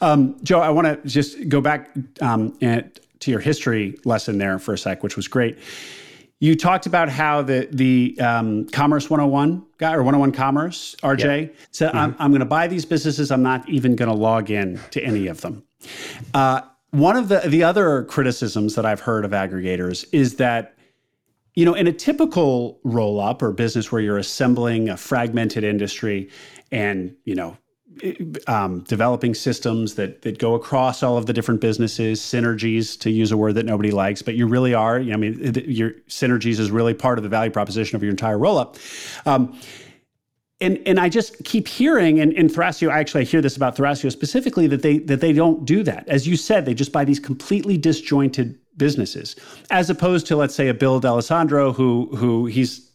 [0.02, 4.60] Um, Joe, I want to just go back um, and to your history lesson there
[4.60, 5.58] for a sec, which was great.
[6.40, 11.90] You talked about how the the um, Commerce 101 guy or 101 Commerce RJ said,
[11.90, 11.98] mm-hmm.
[11.98, 13.32] "I'm, I'm going to buy these businesses.
[13.32, 15.64] I'm not even going to log in to any of them."
[16.34, 20.76] Uh, one of the the other criticisms that I've heard of aggregators is that
[21.54, 26.30] you know in a typical roll up or business where you're assembling a fragmented industry
[26.72, 27.56] and you know
[28.48, 33.32] um, developing systems that that go across all of the different businesses, synergies to use
[33.32, 34.98] a word that nobody likes, but you really are.
[34.98, 38.58] I mean, your synergies is really part of the value proposition of your entire roll
[38.58, 38.78] up.
[39.26, 39.60] Um,
[40.60, 43.76] and and I just keep hearing, and in Thrasio, I actually I hear this about
[43.76, 46.08] Thrasio specifically that they that they don't do that.
[46.08, 49.36] As you said, they just buy these completely disjointed businesses,
[49.70, 52.92] as opposed to let's say a Bill D'Alessandro who who he's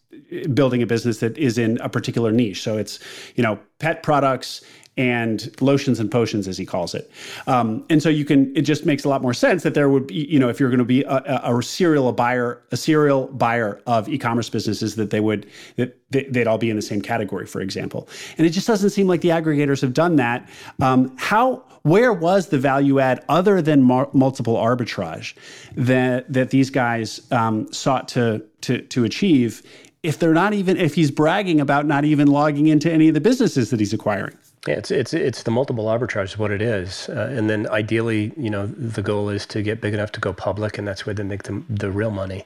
[0.55, 2.63] building a business that is in a particular niche.
[2.63, 2.99] So it's
[3.35, 4.63] you know pet products
[4.97, 7.11] and lotions and potions, as he calls it.
[7.47, 10.07] Um, and so you can, it just makes a lot more sense that there would
[10.07, 13.27] be, you know, if you're going to be a, a, a serial buyer, a serial
[13.29, 17.47] buyer of e-commerce businesses, that they would, that they'd all be in the same category,
[17.47, 18.09] for example.
[18.39, 20.49] And it just doesn't seem like the aggregators have done that.
[20.81, 25.35] Um, how, where was the value add other than mar- multiple arbitrage
[25.77, 29.63] that that these guys um, sought to to to achieve?
[30.03, 33.21] If they're not even, if he's bragging about not even logging into any of the
[33.21, 34.37] businesses that he's acquiring.
[34.67, 38.33] Yeah, it's it's it's the multiple arbitrage is what it is, uh, and then ideally,
[38.37, 41.15] you know, the goal is to get big enough to go public, and that's where
[41.15, 42.45] they make the the real money,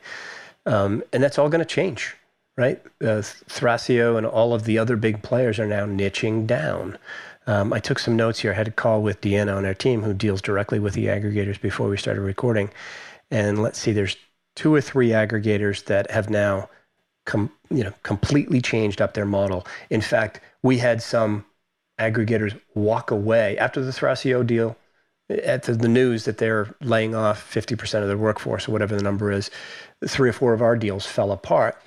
[0.67, 2.15] um, and that's all going to change,
[2.59, 2.79] right?
[3.01, 6.99] Uh, Thrasio and all of the other big players are now niching down.
[7.47, 8.53] Um, I took some notes here.
[8.53, 11.59] I had a call with Deanna on our team who deals directly with the aggregators
[11.59, 12.69] before we started recording,
[13.31, 14.19] and let's see, there's
[14.57, 16.69] two or three aggregators that have now,
[17.25, 19.67] com- you know, completely changed up their model.
[19.89, 21.47] In fact, we had some
[22.01, 24.77] aggregators walk away after the Thrasio deal,
[25.45, 29.31] after the news that they're laying off 50% of their workforce or whatever the number
[29.31, 29.51] is,
[30.07, 31.81] three or four of our deals fell apart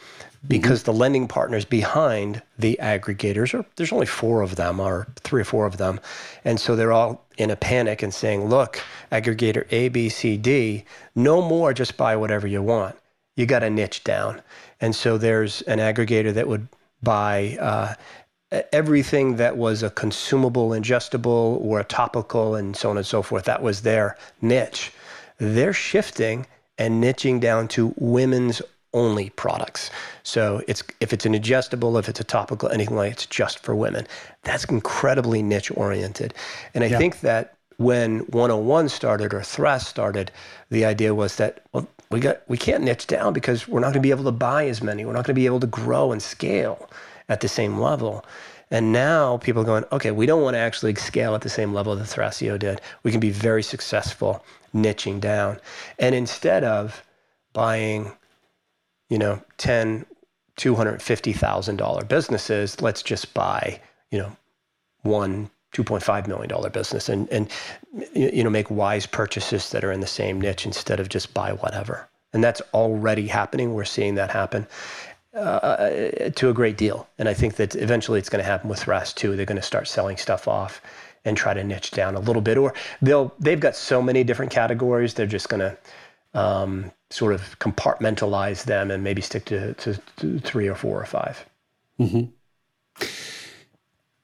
[0.47, 0.91] because mm-hmm.
[0.91, 5.45] the lending partners behind the aggregators are there's only four of them or three or
[5.45, 5.99] four of them
[6.43, 10.83] and so they're all in a panic and saying look aggregator a b c d
[11.15, 12.95] no more just buy whatever you want
[13.35, 14.41] you got to niche down
[14.81, 16.67] and so there's an aggregator that would
[17.01, 17.93] buy uh,
[18.71, 23.45] everything that was a consumable, ingestible, or a topical, and so on and so forth.
[23.45, 24.91] That was their niche.
[25.37, 26.45] They're shifting
[26.77, 28.61] and niching down to women's
[28.93, 29.89] only products.
[30.21, 33.75] So it's if it's an ingestible, if it's a topical, anything like it's just for
[33.75, 34.07] women.
[34.43, 36.33] That's incredibly niche oriented.
[36.73, 36.97] And I yeah.
[36.97, 40.31] think that when 101 started or Thras started,
[40.69, 43.95] the idea was that well, we got we can't niche down because we're not going
[43.95, 45.05] to be able to buy as many.
[45.05, 46.87] We're not going to be able to grow and scale
[47.33, 48.23] at the same level.
[48.69, 51.73] And now people are going, okay, we don't want to actually scale at the same
[51.73, 52.79] level that Thrasio did.
[53.03, 54.43] We can be very successful
[54.73, 55.59] niching down.
[55.99, 57.03] And instead of
[57.53, 58.11] buying,
[59.09, 60.05] you know, 10,
[60.57, 63.79] $250,000 businesses, let's just buy,
[64.11, 64.35] you know,
[65.01, 67.49] one $2.5 million business and, and,
[68.13, 71.51] you know, make wise purchases that are in the same niche instead of just buy
[71.51, 72.07] whatever.
[72.31, 73.73] And that's already happening.
[73.73, 74.67] We're seeing that happen
[75.33, 77.07] to a great deal.
[77.17, 79.35] And I think that eventually it's going to happen with Thras too.
[79.35, 80.81] They're going to start selling stuff off
[81.25, 84.51] and try to niche down a little bit, or they'll they've got so many different
[84.51, 85.13] categories.
[85.13, 85.77] They're just going to
[86.39, 91.05] um, sort of compartmentalize them and maybe stick to, to, to three or four or
[91.05, 91.45] 5
[91.99, 93.05] mm-hmm.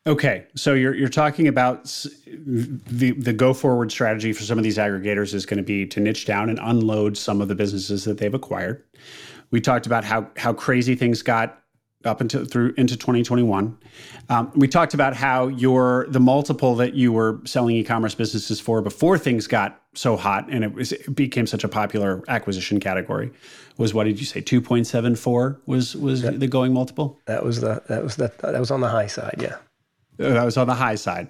[0.08, 1.84] Okay, so you're you're talking about
[2.26, 6.00] the the go forward strategy for some of these aggregators is going to be to
[6.00, 8.84] niche down and unload some of the businesses that they've acquired.
[9.52, 11.60] We talked about how how crazy things got
[12.06, 13.78] up into through into 2021.
[14.30, 18.82] Um, we talked about how your the multiple that you were selling e-commerce businesses for
[18.82, 23.32] before things got so hot and it, was, it became such a popular acquisition category
[23.78, 27.20] was what did you say 2.74 was was that, the going multiple?
[27.26, 29.58] That was the that was the that was on the high side, yeah.
[30.20, 31.30] Uh, that was on the high side,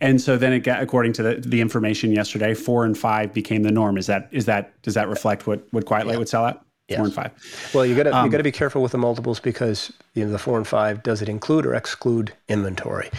[0.00, 3.64] and so then it got according to the, the information yesterday, four and five became
[3.64, 3.98] the norm.
[3.98, 6.16] Is that is that does that reflect what what Quiet yeah.
[6.16, 6.64] would sell at?
[6.88, 6.98] Yes.
[6.98, 7.70] Four and five.
[7.74, 10.24] Well, you got to um, you got to be careful with the multiples because you
[10.24, 13.10] know the four and five does it include or exclude inventory?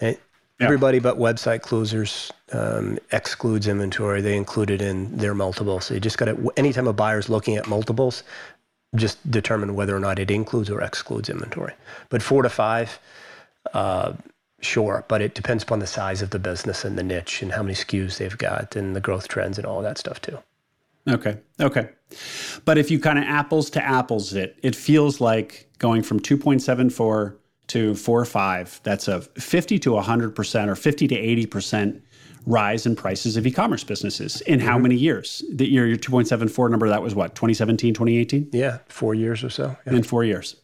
[0.00, 0.20] It,
[0.60, 0.66] yeah.
[0.66, 4.20] Everybody but Website Closers um, excludes inventory.
[4.20, 5.80] They include it in their multiple.
[5.80, 8.22] So you just got to anytime a buyer is looking at multiples,
[8.94, 11.72] just determine whether or not it includes or excludes inventory.
[12.10, 12.98] But four to five.
[13.72, 14.12] Uh,
[14.62, 17.62] Sure, but it depends upon the size of the business and the niche and how
[17.62, 20.38] many SKUs they've got and the growth trends and all that stuff too.
[21.08, 21.38] Okay.
[21.60, 21.90] Okay.
[22.64, 27.36] But if you kind of apples to apples it, it feels like going from 2.74
[27.68, 32.02] to four or five, that's a 50 to 100% or 50 to 80%
[32.46, 34.82] rise in prices of e-commerce businesses in how mm-hmm.
[34.84, 35.44] many years?
[35.52, 38.50] The year your 2.74 number that was what 2017, 2018?
[38.52, 39.76] Yeah, 4 years or so.
[39.86, 39.94] Yeah.
[39.94, 40.56] In 4 years.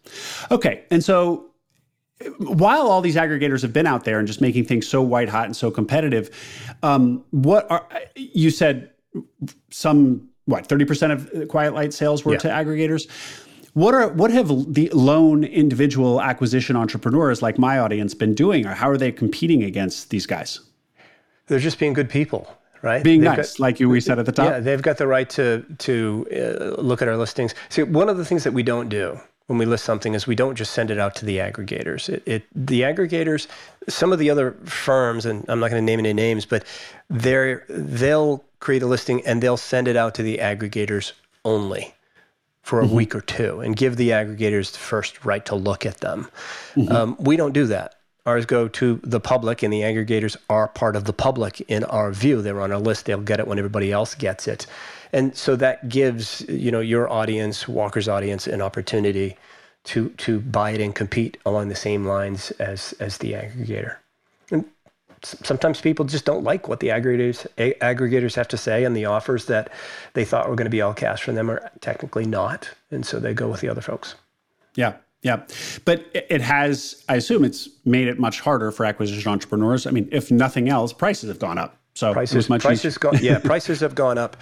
[0.51, 0.85] Okay.
[0.91, 1.51] And so
[2.39, 5.47] while all these aggregators have been out there and just making things so white hot
[5.47, 6.31] and so competitive,
[6.85, 8.91] um, what are you said
[9.71, 12.39] some what 30% of Quiet Light sales were yeah.
[12.39, 13.09] to aggregators?
[13.75, 18.75] What are what have the lone individual acquisition entrepreneurs like my audience been doing, or
[18.75, 20.61] how are they competing against these guys?
[21.47, 23.03] They're just being good people, right?
[23.03, 24.47] Being they've nice, got, like you we said at the top.
[24.47, 27.55] Yeah, they've got the right to to uh, look at our listings.
[27.71, 30.35] See, one of the things that we don't do when we list something is we
[30.35, 32.09] don't just send it out to the aggregators.
[32.09, 33.47] It, it the aggregators,
[33.89, 36.65] some of the other firms, and I'm not going to name any names, but
[37.11, 41.13] they're they'll create a listing and they'll send it out to the aggregators
[41.45, 41.95] only
[42.63, 42.95] for a mm-hmm.
[42.95, 46.29] week or two and give the aggregators the first right to look at them.
[46.75, 46.93] Mm-hmm.
[46.93, 47.97] Um, we don't do that.
[48.25, 52.13] Ours go to the public, and the aggregators are part of the public in our
[52.13, 52.41] view.
[52.41, 53.07] They're on our list.
[53.07, 54.67] They'll get it when everybody else gets it,
[55.13, 59.37] and so that gives you know your audience, Walker's audience, an opportunity
[59.85, 63.97] to to buy it and compete along the same lines as as the aggregator.
[64.51, 64.65] And
[65.23, 69.47] sometimes people just don't like what the aggregators aggregators have to say, and the offers
[69.47, 69.71] that
[70.15, 73.19] they thought were going to be all cash from them are technically not, and so
[73.19, 74.15] they go with the other folks.
[74.75, 74.95] Yeah.
[75.23, 75.43] Yeah,
[75.85, 77.05] but it has.
[77.09, 79.87] I assume it's made it much harder for acquisition entrepreneurs.
[79.87, 81.77] I mean, if nothing else, prices have gone up.
[81.95, 84.37] So prices, prices go, yeah, prices have gone up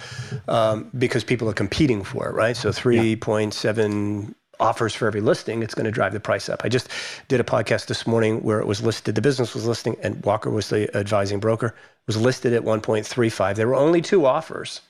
[0.47, 2.55] um, because people are competing for it, right?
[2.55, 3.59] So three point yeah.
[3.59, 6.61] seven offers for every listing, it's going to drive the price up.
[6.63, 6.87] I just
[7.27, 10.49] did a podcast this morning where it was listed, the business was listing, and Walker
[10.49, 11.75] was the advising broker,
[12.07, 13.55] was listed at 1.35.
[13.55, 14.81] There were only two offers.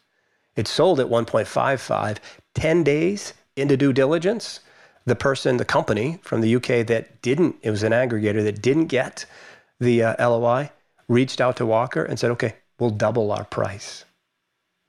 [0.56, 2.18] It sold at 1.55.
[2.54, 4.60] 10 days into due diligence,
[5.06, 8.88] the person, the company from the UK that didn't, it was an aggregator that didn't
[8.88, 9.26] get
[9.80, 10.70] the uh, LOI,
[11.12, 14.06] reached out to Walker and said, okay, we'll double our price.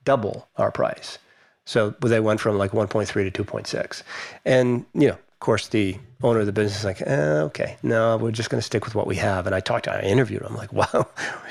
[0.05, 1.19] Double our price.
[1.65, 4.03] So they went from like 1.3 to 2.6.
[4.45, 8.17] And, you know, of course, the owner of the business is like, eh, okay, no,
[8.17, 9.45] we're just going to stick with what we have.
[9.45, 10.49] And I talked to, I interviewed him.
[10.51, 11.07] I'm like, wow,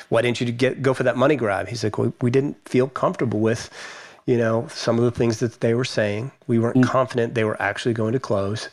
[0.08, 1.68] why didn't you get go for that money grab?
[1.68, 3.70] He's like, well, we didn't feel comfortable with,
[4.26, 6.32] you know, some of the things that they were saying.
[6.46, 6.84] We weren't mm.
[6.84, 8.68] confident they were actually going to close.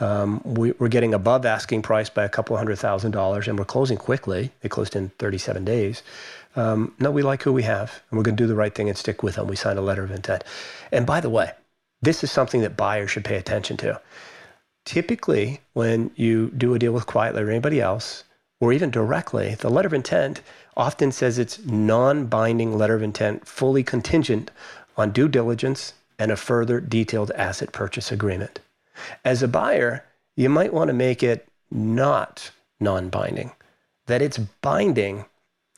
[0.00, 3.64] Um, we, are getting above asking price by a couple hundred thousand dollars, and we're
[3.64, 4.52] closing quickly.
[4.60, 6.02] They closed in 37 days
[6.58, 8.88] um, no, we like who we have, and we're going to do the right thing
[8.88, 9.46] and stick with them.
[9.46, 10.42] We signed a letter of intent.
[10.90, 11.52] And by the way,
[12.02, 14.00] this is something that buyers should pay attention to.
[14.84, 18.24] Typically, when you do a deal with Quiet Light or anybody else,
[18.60, 20.40] or even directly, the letter of intent
[20.76, 24.50] often says it's non binding letter of intent, fully contingent
[24.96, 28.58] on due diligence and a further detailed asset purchase agreement.
[29.24, 30.04] As a buyer,
[30.36, 33.52] you might want to make it not non binding,
[34.06, 35.24] that it's binding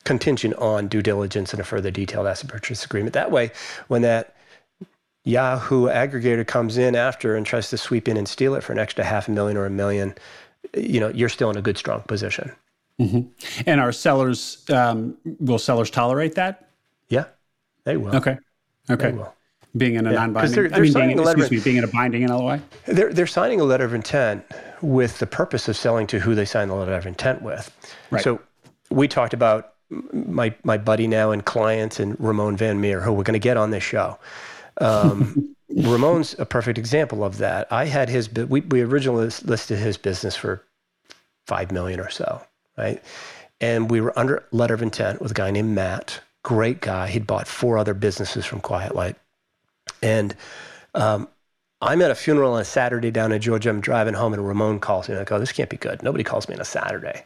[0.04, 3.14] contingent on due diligence and a further detailed asset purchase agreement.
[3.14, 3.50] That way,
[3.88, 4.34] when that
[5.24, 8.78] Yahoo aggregator comes in after and tries to sweep in and steal it for an
[8.78, 10.14] extra half a million or a million,
[10.74, 12.52] you know, you're still in a good, strong position.
[12.98, 13.62] Mm-hmm.
[13.66, 16.68] And our sellers, um, will sellers tolerate that?
[17.08, 17.24] Yeah,
[17.84, 18.14] they will.
[18.16, 18.38] Okay.
[18.88, 19.12] Okay.
[19.12, 19.34] Will.
[19.76, 20.18] Being in a yeah.
[20.18, 22.60] non-binding, they're, they're I mean, being, excuse me, being in a binding in LOI?
[22.86, 24.44] They're, they're signing a letter of intent
[24.82, 27.74] with the purpose of selling to who they sign the letter of intent with.
[28.10, 28.22] Right.
[28.22, 28.40] So
[28.90, 29.74] we talked about
[30.12, 33.56] my my buddy now and client and Ramon Van Meer, who we're going to get
[33.56, 34.18] on this show.
[34.80, 37.68] Um, Ramon's a perfect example of that.
[37.70, 40.64] I had his we we originally listed his business for
[41.46, 42.42] five million or so,
[42.76, 43.02] right?
[43.60, 47.08] And we were under letter of intent with a guy named Matt, great guy.
[47.08, 49.16] He'd bought four other businesses from Quiet Light,
[50.02, 50.34] and
[50.94, 51.28] um,
[51.80, 53.70] I'm at a funeral on a Saturday down in Georgia.
[53.70, 55.14] I'm driving home, and Ramon calls me.
[55.14, 56.02] And I go, "This can't be good.
[56.02, 57.24] Nobody calls me on a Saturday."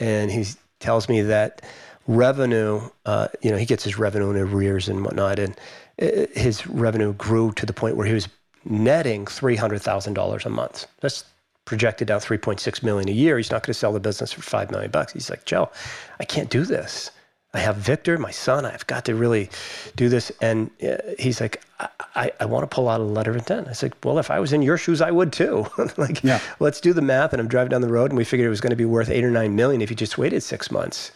[0.00, 0.46] And he
[0.80, 1.62] tells me that
[2.06, 5.58] revenue, uh, you know, he gets his revenue in arrears and whatnot, and
[6.00, 8.28] uh, his revenue grew to the point where he was
[8.64, 10.86] netting three hundred thousand dollars a month.
[11.00, 11.24] That's
[11.64, 13.36] projected out three point six million a year.
[13.36, 15.12] He's not going to sell the business for five million bucks.
[15.12, 15.70] He's like, Joe,
[16.18, 17.10] I can't do this.
[17.54, 18.66] I have Victor, my son.
[18.66, 19.48] I've got to really
[19.96, 20.30] do this.
[20.42, 23.68] And uh, he's like, I, I, I want to pull out a letter of intent.
[23.68, 25.66] I said, well, if I was in your shoes, I would too.
[25.96, 26.40] like, yeah.
[26.60, 27.32] let's do the math.
[27.32, 29.08] And I'm driving down the road, and we figured it was going to be worth
[29.08, 31.10] eight or nine million if you just waited six months.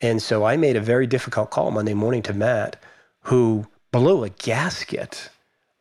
[0.00, 2.76] And so I made a very difficult call Monday morning to Matt,
[3.22, 5.28] who blew a gasket,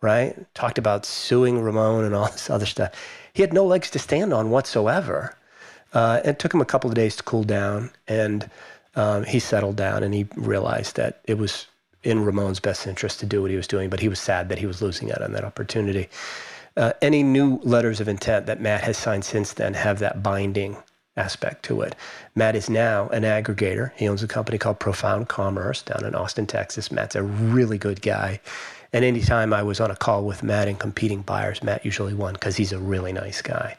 [0.02, 0.36] right?
[0.54, 2.92] Talked about suing Ramon and all this other stuff.
[3.34, 5.36] He had no legs to stand on whatsoever.
[5.94, 7.92] Uh, it took him a couple of days to cool down.
[8.08, 8.50] And
[8.96, 11.68] um, he settled down and he realized that it was
[12.04, 14.60] in Ramon's best interest to do what he was doing, but he was sad that
[14.60, 16.10] he was losing out on that opportunity.
[16.78, 20.78] Uh, any new letters of intent that Matt has signed since then have that binding
[21.18, 21.96] aspect to it.
[22.36, 23.92] Matt is now an aggregator.
[23.96, 26.92] He owns a company called Profound Commerce down in Austin, Texas.
[26.92, 28.40] Matt's a really good guy.
[28.94, 32.34] And anytime I was on a call with Matt and competing buyers, Matt usually won
[32.34, 33.78] because he's a really nice guy.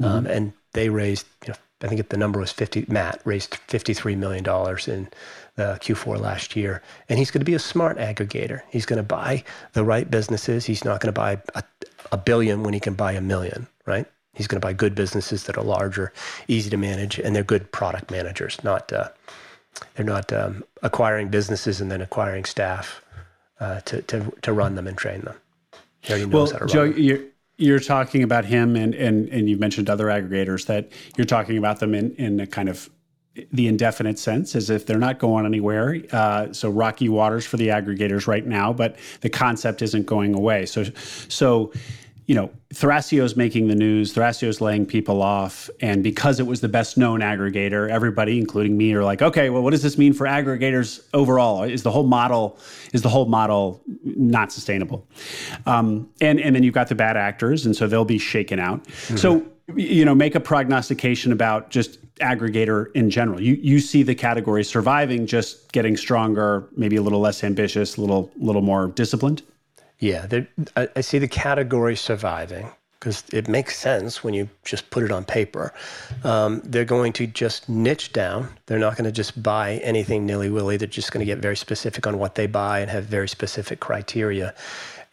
[0.00, 0.04] Mm-hmm.
[0.04, 4.16] Um, and they raised, you know, I think the number was 50, Matt raised $53
[4.16, 5.08] million in
[5.62, 6.82] uh, Q4 last year.
[7.08, 8.62] And he's going to be a smart aggregator.
[8.70, 10.64] He's going to buy the right businesses.
[10.64, 11.62] He's not going to buy a,
[12.12, 14.06] a billion when he can buy a million, right?
[14.34, 16.12] He's going to buy good businesses that are larger,
[16.48, 18.62] easy to manage, and they're good product managers.
[18.64, 19.08] Not uh,
[19.94, 23.00] they're not um, acquiring businesses and then acquiring staff
[23.60, 25.36] uh, to, to to run them and train them.
[26.00, 27.30] He already knows well, how to Joe, run them.
[27.56, 31.80] You're talking about him, and and and you've mentioned other aggregators that you're talking about
[31.80, 32.90] them in in a kind of
[33.52, 36.00] the indefinite sense as if they're not going anywhere.
[36.12, 40.66] Uh, so rocky waters for the aggregators right now, but the concept isn't going away.
[40.66, 40.84] So,
[41.28, 41.72] so
[42.26, 45.68] you know, Thrasio's making the news, Thrasio's laying people off.
[45.80, 49.62] And because it was the best known aggregator, everybody, including me, are like, okay, well,
[49.62, 51.62] what does this mean for aggregators overall?
[51.64, 52.58] Is the whole model,
[52.92, 55.06] is the whole model not sustainable?
[55.66, 58.84] Um, and, and then you've got the bad actors, and so they'll be shaken out.
[58.84, 59.16] Mm-hmm.
[59.16, 59.46] So,
[59.76, 63.40] you know, make a prognostication about just aggregator in general.
[63.40, 68.00] You you see the category surviving, just getting stronger, maybe a little less ambitious, a
[68.00, 69.42] little little more disciplined.
[70.04, 70.26] Yeah,
[70.76, 75.10] I, I see the category surviving because it makes sense when you just put it
[75.10, 75.72] on paper.
[76.24, 78.50] Um, they're going to just niche down.
[78.66, 80.76] They're not going to just buy anything nilly willy.
[80.76, 83.80] They're just going to get very specific on what they buy and have very specific
[83.80, 84.54] criteria.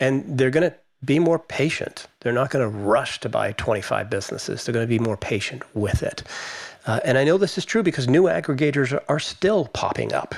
[0.02, 0.76] And they're going to
[1.06, 2.08] be more patient.
[2.20, 4.66] They're not going to rush to buy 25 businesses.
[4.66, 6.22] They're going to be more patient with it.
[6.86, 10.36] Uh, and I know this is true because new aggregators are, are still popping up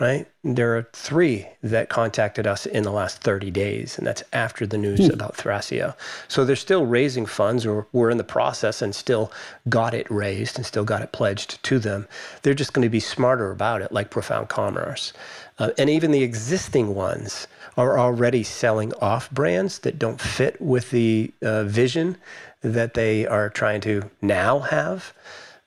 [0.00, 0.26] right?
[0.44, 4.78] There are three that contacted us in the last 30 days, and that's after the
[4.78, 5.12] news hmm.
[5.12, 5.94] about Thrasio.
[6.28, 9.32] So they're still raising funds, or we're in the process and still
[9.68, 12.06] got it raised and still got it pledged to them.
[12.42, 15.12] They're just going to be smarter about it, like Profound Commerce.
[15.58, 20.90] Uh, and even the existing ones are already selling off brands that don't fit with
[20.90, 22.16] the uh, vision
[22.60, 25.12] that they are trying to now have.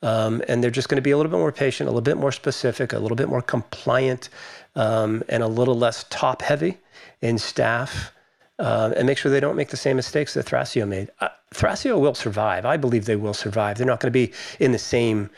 [0.04, 2.18] Um, and they're just going to be a little bit more patient, a little bit
[2.18, 4.30] more specific, a little bit more compliant,
[4.76, 6.78] um, and a little less top heavy
[7.22, 8.12] in staff.
[8.58, 11.10] Uh, and make sure they don't make the same mistakes that Thrasio made.
[11.20, 12.66] Uh, Thrasio will survive.
[12.66, 13.78] I believe they will survive.
[13.78, 15.30] They're not going to be in the same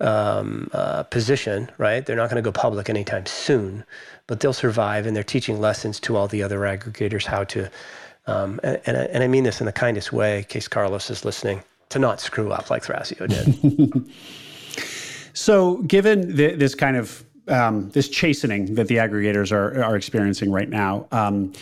[0.00, 2.04] um, uh, position, right?
[2.04, 3.84] They're not going to go public anytime soon,
[4.26, 7.70] but they'll survive, and they're teaching lessons to all the other aggregators how to.
[8.26, 11.24] Um, and, and, and I mean this in the kindest way, in case Carlos is
[11.24, 11.62] listening
[11.92, 14.10] to not screw up like Thrasio did.
[15.34, 20.50] so, given the, this kind of um, this chastening that the aggregators are are experiencing
[20.50, 21.52] right now, um,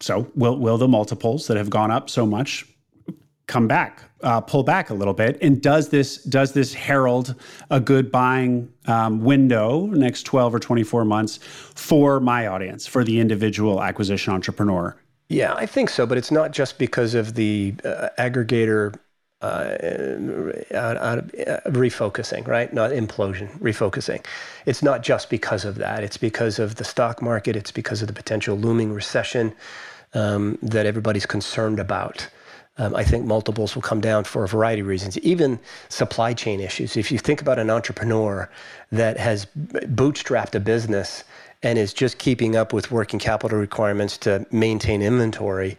[0.00, 2.66] so will will the multiples that have gone up so much
[3.46, 7.34] come back, uh, pull back a little bit, and does this does this herald
[7.70, 13.04] a good buying um, window next twelve or twenty four months for my audience, for
[13.04, 14.96] the individual acquisition entrepreneur?
[15.28, 18.98] Yeah, I think so, but it's not just because of the uh, aggregator
[19.40, 21.20] uh, uh, uh,
[21.66, 22.72] refocusing, right?
[22.72, 24.24] Not implosion, refocusing.
[24.66, 26.02] It's not just because of that.
[26.02, 27.56] It's because of the stock market.
[27.56, 29.54] It's because of the potential looming recession
[30.14, 32.26] um, that everybody's concerned about.
[32.78, 36.60] Um, I think multiples will come down for a variety of reasons, even supply chain
[36.60, 36.96] issues.
[36.96, 38.48] If you think about an entrepreneur
[38.92, 41.24] that has bootstrapped a business
[41.62, 45.76] and is just keeping up with working capital requirements to maintain inventory.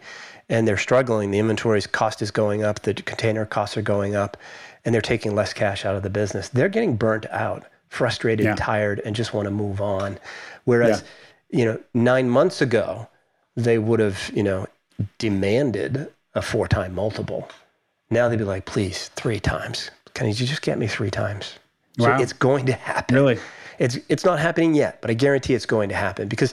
[0.48, 1.30] And they're struggling.
[1.30, 4.36] The inventory's cost is going up, the container costs are going up,
[4.84, 6.48] and they're taking less cash out of the business.
[6.48, 8.56] They're getting burnt out, frustrated, yeah.
[8.56, 10.18] tired, and just want to move on.
[10.64, 11.04] Whereas,
[11.50, 11.58] yeah.
[11.58, 13.08] you know, nine months ago,
[13.56, 14.66] they would have, you know,
[15.18, 17.48] demanded a four time multiple.
[18.10, 19.90] Now they'd be like, please, three times.
[20.14, 21.54] Can you just get me three times?
[21.98, 22.20] So wow.
[22.20, 23.14] it's going to happen.
[23.14, 23.38] Really?
[23.80, 26.52] It's it's not happening yet, but I guarantee it's going to happen because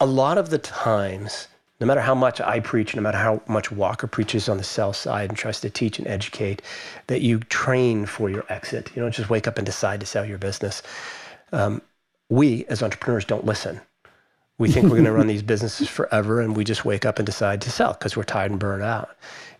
[0.00, 1.46] a lot of the times,
[1.80, 4.94] no matter how much I preach, no matter how much Walker preaches on the sell
[4.94, 6.62] side and tries to teach and educate,
[7.08, 8.90] that you train for your exit.
[8.96, 10.82] You don't just wake up and decide to sell your business.
[11.52, 11.82] Um,
[12.30, 13.80] we as entrepreneurs don't listen.
[14.58, 17.26] We think we're going to run these businesses forever, and we just wake up and
[17.26, 19.10] decide to sell because we're tired and burned out.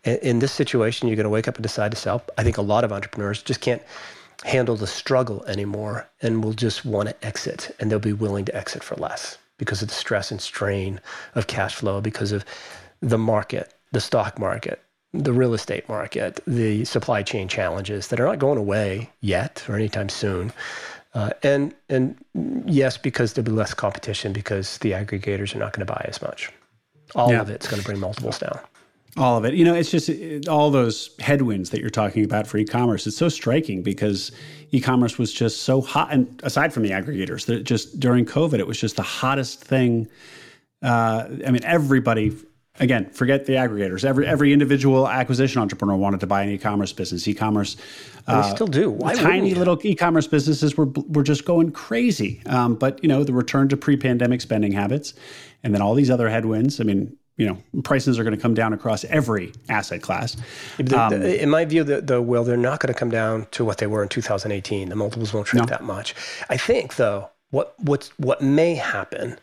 [0.04, 2.22] In, in this situation, you're going to wake up and decide to sell.
[2.38, 3.82] I think a lot of entrepreneurs just can't
[4.45, 8.57] handle the struggle anymore and will just want to exit and they'll be willing to
[8.57, 11.01] exit for less because of the stress and strain
[11.34, 12.45] of cash flow because of
[13.01, 14.82] the market the stock market
[15.12, 19.76] the real estate market the supply chain challenges that are not going away yet or
[19.76, 20.53] anytime soon.
[21.14, 22.16] Uh, and and
[22.64, 26.22] yes because there'll be less competition because the aggregators are not going to buy as
[26.22, 26.51] much.
[27.14, 27.43] All yeah.
[27.43, 28.59] of it's going to bring multiples down
[29.18, 29.52] All of it.
[29.52, 33.06] You know, it's just it, all those headwinds that you're talking about for e-commerce.
[33.06, 34.32] It's so striking because
[34.70, 38.66] e-commerce was just so hot, and aside from the aggregators, that just during COVID, it
[38.66, 40.08] was just the hottest thing.
[40.80, 42.34] Uh, I mean, everybody.
[42.80, 44.02] Again, forget the aggregators.
[44.02, 47.28] Every every individual acquisition entrepreneur wanted to buy an e-commerce business.
[47.28, 47.76] E-commerce,
[48.26, 48.90] uh, they still do.
[48.90, 52.40] Why tiny little e-commerce businesses were were just going crazy.
[52.46, 55.12] Um, but you know, the return to pre-pandemic spending habits,
[55.62, 56.80] and then all these other headwinds.
[56.80, 60.37] I mean, you know prices are going to come down across every asset class.
[60.95, 63.78] Um, in my view, the, the well, they're not going to come down to what
[63.78, 64.89] they were in 2018.
[64.89, 65.70] The multiples won't shrink no.
[65.70, 66.14] that much.
[66.51, 69.39] I think, though, what what what may happen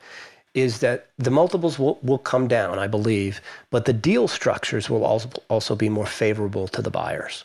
[0.56, 5.06] is that the multiples will, will come down, I believe, but the deal structures will
[5.06, 7.44] also also be more favorable to the buyers.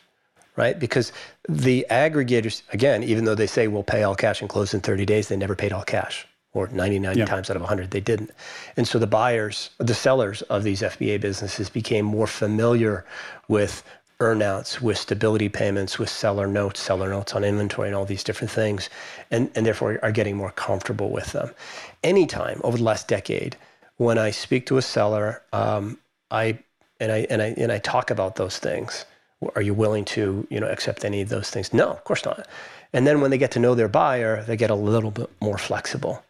[0.57, 0.79] Right?
[0.79, 1.11] Because
[1.49, 5.05] the aggregators, again, even though they say we'll pay all cash and close in 30
[5.05, 7.25] days, they never paid all cash or 99 yeah.
[7.27, 8.31] times out of 100 they didn't.
[8.77, 13.05] And so the buyers the sellers of these fba businesses became more familiar
[13.49, 13.83] with
[14.21, 18.51] earnouts with stability payments with seller notes seller notes on inventory and all these different
[18.51, 18.89] things
[19.31, 21.51] and, and therefore are getting more comfortable with them.
[22.03, 23.57] Anytime over the last decade
[23.97, 25.99] when i speak to a seller um,
[26.31, 26.59] i
[27.01, 29.05] and i and i and i talk about those things
[29.57, 31.75] are you willing to you know accept any of those things?
[31.75, 32.47] No of course not.
[32.93, 35.59] And then when they get to know their buyer they get a little bit more
[35.59, 36.23] flexible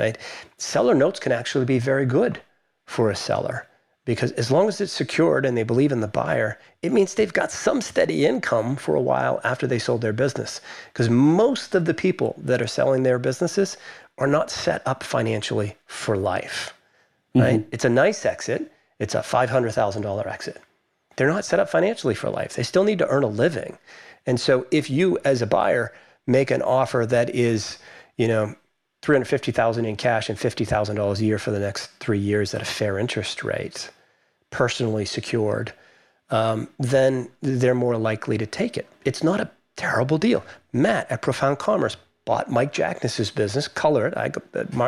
[0.00, 0.18] right?
[0.56, 2.40] Seller notes can actually be very good
[2.86, 3.68] for a seller
[4.04, 7.32] because as long as it's secured and they believe in the buyer, it means they've
[7.32, 10.60] got some steady income for a while after they sold their business.
[10.92, 13.76] Because most of the people that are selling their businesses
[14.18, 16.74] are not set up financially for life,
[17.34, 17.60] right?
[17.60, 17.68] Mm-hmm.
[17.72, 18.72] It's a nice exit.
[18.98, 20.60] It's a $500,000 exit.
[21.16, 22.54] They're not set up financially for life.
[22.54, 23.78] They still need to earn a living.
[24.26, 25.92] And so if you as a buyer
[26.26, 27.78] make an offer that is,
[28.16, 28.54] you know,
[29.02, 32.98] 350,000 in cash and $50,000 a year for the next three years at a fair
[32.98, 33.90] interest rate,
[34.50, 35.72] personally secured,
[36.30, 38.86] um, then they're more likely to take it.
[39.04, 40.44] It's not a terrible deal.
[40.72, 41.96] Matt at Profound Commerce
[42.26, 44.16] bought Mike Jackness's business, Color It.
[44.16, 44.30] I,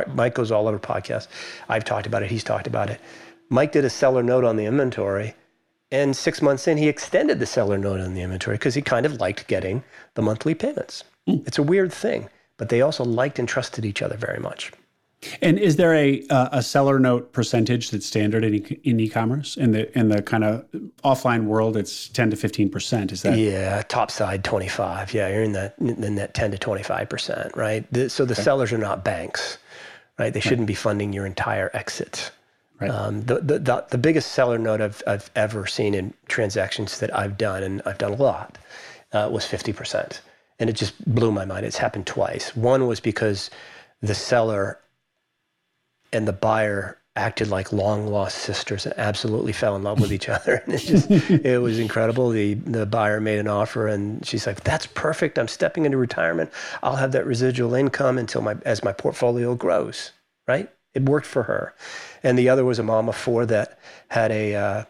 [0.08, 1.28] Mike goes all over podcasts.
[1.68, 2.30] I've talked about it.
[2.30, 3.00] He's talked about it.
[3.48, 5.34] Mike did a seller note on the inventory.
[5.90, 9.04] And six months in, he extended the seller note on the inventory because he kind
[9.04, 9.82] of liked getting
[10.14, 11.04] the monthly payments.
[11.28, 11.46] Mm.
[11.46, 14.72] It's a weird thing but they also liked and trusted each other very much.
[15.40, 19.57] And is there a uh, a seller note percentage that's standard in, e- in e-commerce
[19.57, 20.64] in the in the kind of
[21.05, 21.76] offline world?
[21.76, 23.12] It's ten to fifteen percent.
[23.12, 23.38] Is that?
[23.38, 25.14] Yeah, top side twenty five.
[25.14, 27.86] Yeah, you're in that in that ten to twenty five percent, right?
[27.92, 28.42] The, so the okay.
[28.42, 29.59] sellers are not banks,
[30.18, 30.32] right?
[30.32, 30.66] They shouldn't right.
[30.68, 32.32] be funding your entire exit.
[32.80, 32.90] Right.
[32.90, 37.16] Um, the, the, the the biggest seller note I've I've ever seen in transactions that
[37.16, 38.59] I've done, and I've done a lot,
[39.12, 40.20] uh, was fifty percent
[40.59, 41.66] and it just blew my mind.
[41.66, 42.55] It's happened twice.
[42.55, 43.50] One was because
[44.00, 44.78] the seller
[46.12, 50.28] and the buyer acted like long lost sisters and absolutely fell in love with each
[50.28, 50.62] other.
[50.64, 52.30] And it just it was incredible.
[52.30, 55.38] The the buyer made an offer and she's like, That's perfect.
[55.38, 56.50] I'm stepping into retirement.
[56.82, 60.12] I'll have that residual income until my as my portfolio grows.
[60.48, 60.70] Right?
[60.94, 61.74] It worked for her.
[62.22, 63.78] And the other was a mom of four that
[64.09, 64.84] had a uh,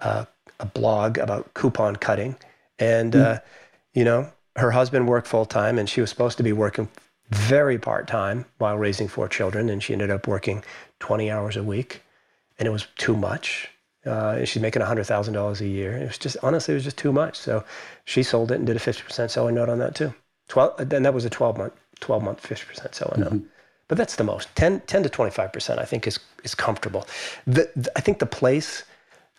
[0.00, 0.24] uh,
[0.60, 2.36] a blog about coupon cutting.
[2.78, 3.24] And mm.
[3.24, 3.40] uh,
[3.94, 6.88] you know, her husband worked full time and she was supposed to be working
[7.30, 9.68] very part time while raising four children.
[9.68, 10.64] And she ended up working
[11.00, 12.02] 20 hours a week.
[12.58, 13.70] And it was too much.
[14.04, 15.96] Uh, she's making $100,000 a year.
[15.96, 17.38] It was just, honestly, it was just too much.
[17.38, 17.64] So
[18.04, 20.14] she sold it and did a 50% seller note on that too.
[20.48, 23.32] 12, and that was a 12 month, 12 month, 50% seller note.
[23.32, 23.46] Mm-hmm.
[23.86, 27.06] But that's the most 10, 10 to 25%, I think is, is comfortable.
[27.46, 28.84] The, the, I think the place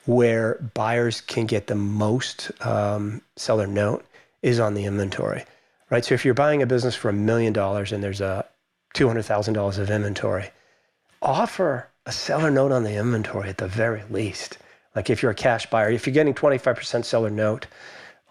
[0.06, 4.06] where buyers can get the most um, seller note
[4.42, 5.46] is on the inventory,
[5.90, 6.04] right?
[6.04, 8.46] So if you're buying a business for a million dollars and there's a
[8.96, 10.50] $200,000 of inventory,
[11.22, 14.58] offer a seller note on the inventory at the very least.
[14.96, 17.68] Like if you're a cash buyer, if you're getting 25% seller note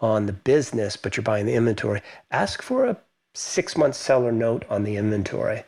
[0.01, 2.01] on the business, but you're buying the inventory,
[2.31, 2.97] ask for a
[3.33, 5.63] six month seller note on the inventory.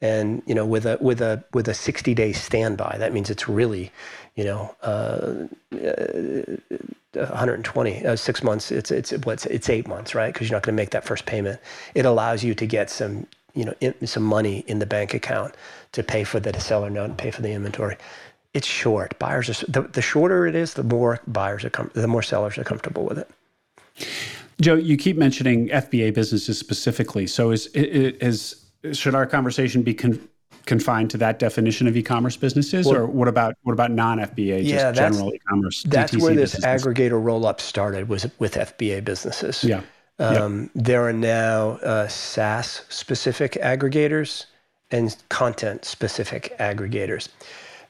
[0.00, 3.48] And you know, with a with a with a 60 day standby, that means it's
[3.48, 3.90] really,
[4.38, 5.34] you know, uh,
[7.12, 10.32] 120 uh, six months it's it's what's it's eight months right?
[10.32, 11.60] Because you're not going to make that first payment.
[11.94, 15.56] It allows you to get some you know in, some money in the bank account
[15.92, 17.96] to pay for the seller note and pay for the inventory.
[18.54, 19.18] It's short.
[19.18, 22.56] Buyers are the, the shorter it is the more buyers are com- the more sellers
[22.58, 23.28] are comfortable with it.
[24.60, 27.26] Joe you keep mentioning fba businesses specifically.
[27.26, 30.28] So is is should our conversation be con-
[30.68, 34.70] confined to that definition of e-commerce businesses, well, or what about what about non-FBA, just
[34.70, 35.82] yeah, general e-commerce?
[35.82, 36.86] That's DTC where this businesses?
[36.86, 39.64] aggregator roll-up started was with FBA businesses.
[39.64, 39.80] Yeah.
[40.20, 40.70] Um, yep.
[40.74, 44.46] There are now uh, SaaS specific aggregators
[44.90, 47.28] and content specific aggregators.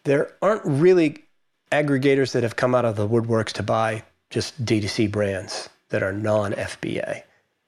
[0.04, 1.24] There aren't really
[1.72, 6.12] aggregators that have come out of the woodworks to buy just D2C brands that are
[6.12, 7.22] non FBA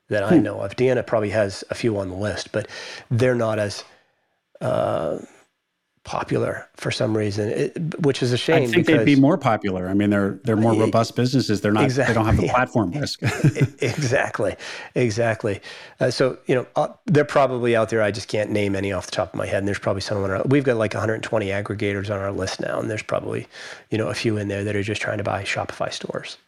[0.09, 0.43] that I hmm.
[0.43, 0.77] know of.
[0.77, 2.69] Deanna probably has a few on the list, but
[3.11, 3.83] they're not as
[4.61, 5.19] uh,
[6.05, 8.65] popular for some reason, it, which is a shame.
[8.65, 9.89] I think they'd be more popular.
[9.89, 11.61] I mean, they're they're more robust businesses.
[11.61, 11.85] They're not.
[11.85, 13.23] Exactly, they don't have the platform risk.
[13.83, 14.57] exactly,
[14.95, 15.61] exactly.
[16.01, 18.03] Uh, so you know, uh, they're probably out there.
[18.03, 19.59] I just can't name any off the top of my head.
[19.59, 20.43] And there's probably someone.
[20.47, 23.47] We've got like 120 aggregators on our list now, and there's probably
[23.91, 26.39] you know a few in there that are just trying to buy Shopify stores.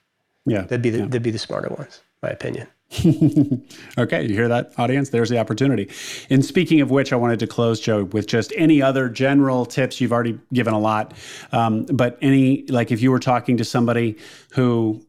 [0.46, 1.04] Yeah, that'd be the yeah.
[1.04, 2.66] that'd be the smarter ones, my opinion.
[3.98, 5.08] okay, you hear that, audience?
[5.08, 5.88] There's the opportunity.
[6.28, 10.00] And speaking of which, I wanted to close, Joe, with just any other general tips.
[10.00, 11.14] You've already given a lot,
[11.52, 14.18] um, but any like if you were talking to somebody
[14.52, 15.02] who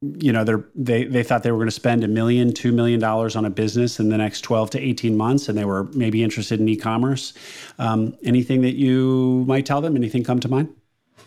[0.00, 3.34] you know they they thought they were going to spend a million two million dollars
[3.34, 6.60] on a business in the next 12 to 18 months and they were maybe interested
[6.60, 7.34] in e-commerce
[7.80, 10.72] um, anything that you might tell them anything come to mind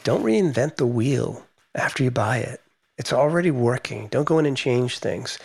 [0.06, 1.46] don't reinvent the wheel
[1.76, 2.62] after you buy it
[2.98, 5.38] it's already working don't go in and change things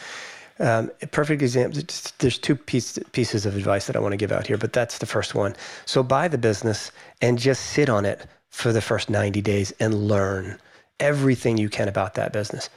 [0.59, 1.83] um, perfect example.
[2.19, 4.99] There's two piece, pieces of advice that I want to give out here, but that's
[4.99, 5.55] the first one.
[5.85, 10.09] So buy the business and just sit on it for the first 90 days and
[10.09, 10.59] learn
[10.99, 12.71] everything you can about that business.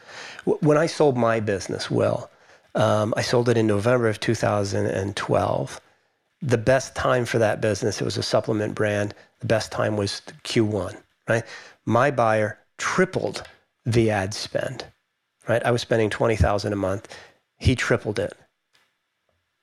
[0.43, 2.29] When I sold my business, Will,
[2.75, 5.81] um, I sold it in November of 2012.
[6.41, 9.13] The best time for that business, it was a supplement brand.
[9.39, 11.43] The best time was Q1, right?
[11.85, 13.43] My buyer tripled
[13.85, 14.85] the ad spend,
[15.47, 15.65] right?
[15.65, 17.07] I was spending 20,000 a month
[17.59, 18.33] he tripled it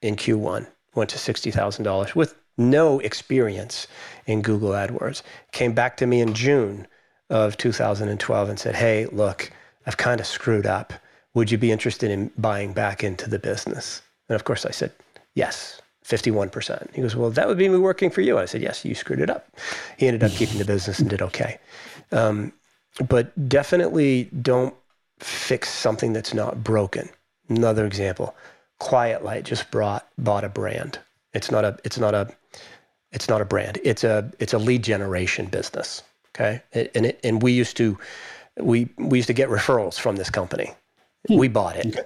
[0.02, 3.86] in Q1, went to $60,000 with no experience
[4.26, 5.22] in Google AdWords.
[5.52, 6.86] Came back to me in June
[7.30, 9.50] of 2012 and said, Hey, look,
[9.86, 10.92] I've kind of screwed up.
[11.34, 14.02] Would you be interested in buying back into the business?
[14.28, 14.92] And of course, I said,
[15.34, 16.94] Yes, 51%.
[16.94, 18.38] He goes, Well, that would be me working for you.
[18.38, 19.48] I said, Yes, you screwed it up.
[19.98, 21.58] He ended up keeping the business and did okay.
[22.12, 22.52] Um,
[23.08, 24.74] but definitely don't
[25.18, 27.08] fix something that's not broken.
[27.48, 28.34] Another example,
[28.78, 30.98] Quiet Light just brought bought a brand.
[31.32, 32.28] It's not a it's not a
[33.12, 33.78] it's not a brand.
[33.84, 36.02] It's a it's a lead generation business.
[36.34, 37.98] Okay, and it, and we used to
[38.58, 40.72] we we used to get referrals from this company.
[41.28, 41.38] Hmm.
[41.38, 41.86] We bought it.
[41.86, 42.02] Okay.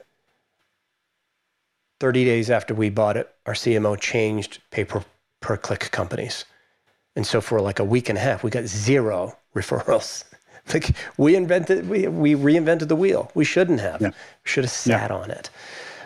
[2.00, 5.04] 30 days after we bought it, our CMO changed pay per,
[5.40, 6.46] per click companies.
[7.14, 10.24] And so for like a week and a half, we got zero referrals.
[10.74, 13.30] Like we invented, we, we reinvented the wheel.
[13.34, 14.00] We shouldn't have.
[14.00, 14.10] Yeah.
[14.44, 15.16] Should have sat yeah.
[15.16, 15.50] on it.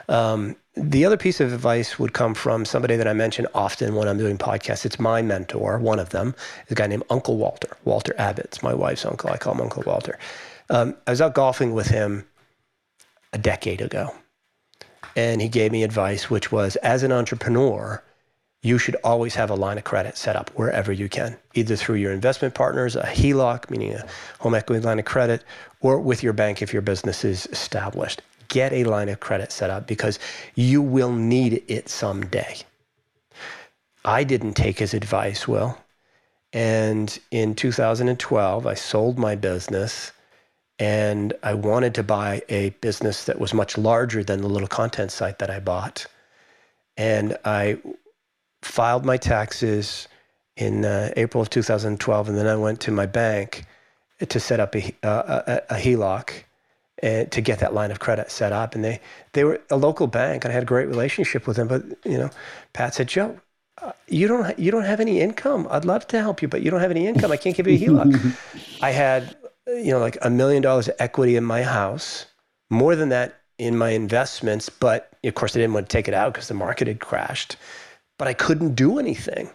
[0.09, 4.09] Um, the other piece of advice would come from somebody that I mention often when
[4.09, 4.85] I'm doing podcasts.
[4.85, 6.35] It's my mentor, one of them,
[6.67, 8.47] is a guy named Uncle Walter, Walter Abbott.
[8.47, 9.31] It's my wife's uncle.
[9.31, 10.19] I call him Uncle Walter.
[10.71, 12.27] Um, I was out golfing with him
[13.33, 14.15] a decade ago,
[15.15, 18.03] and he gave me advice, which was as an entrepreneur,
[18.65, 21.97] you should always have a line of credit set up wherever you can, either through
[21.97, 24.07] your investment partners, a HELOC, meaning a
[24.41, 25.45] home equity line of credit,
[25.83, 28.23] or with your bank if your business is established.
[28.49, 30.19] Get a line of credit set up because
[30.55, 32.57] you will need it someday.
[34.03, 35.77] I didn't take his advice, Will.
[36.55, 40.11] And in 2012, I sold my business
[40.79, 45.13] and I wanted to buy a business that was much larger than the little content
[45.13, 46.07] site that I bought.
[46.97, 47.79] And I
[48.65, 50.09] filed my taxes
[50.57, 53.65] in uh, April of 2012, and then I went to my bank
[54.29, 56.31] to set up a, uh, a, a HELOC
[57.03, 58.75] and to get that line of credit set up.
[58.75, 59.01] And they,
[59.33, 61.69] they were a local bank, and I had a great relationship with them.
[61.69, 62.31] But you know,
[62.73, 63.39] Pat said, Joe,
[63.83, 65.67] uh, you don't you don't have any income.
[65.71, 67.33] I'd love to help you, but you don't have any income.
[67.33, 68.81] I can't give you a HELOC.
[68.83, 69.37] I had
[69.67, 72.27] you know like a million dollars of equity in my house,
[72.71, 76.15] more than that in my investments, but of course I didn't want to take it
[76.15, 77.57] out because the market had crashed
[78.19, 79.51] but I couldn't do anything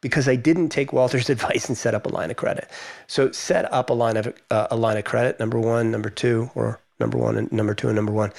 [0.00, 2.68] because I didn't take Walter's advice and set up a line of credit.
[3.06, 6.50] So set up a line of uh, a line of credit, number one, number two,
[6.54, 8.32] or number one and number two and number one.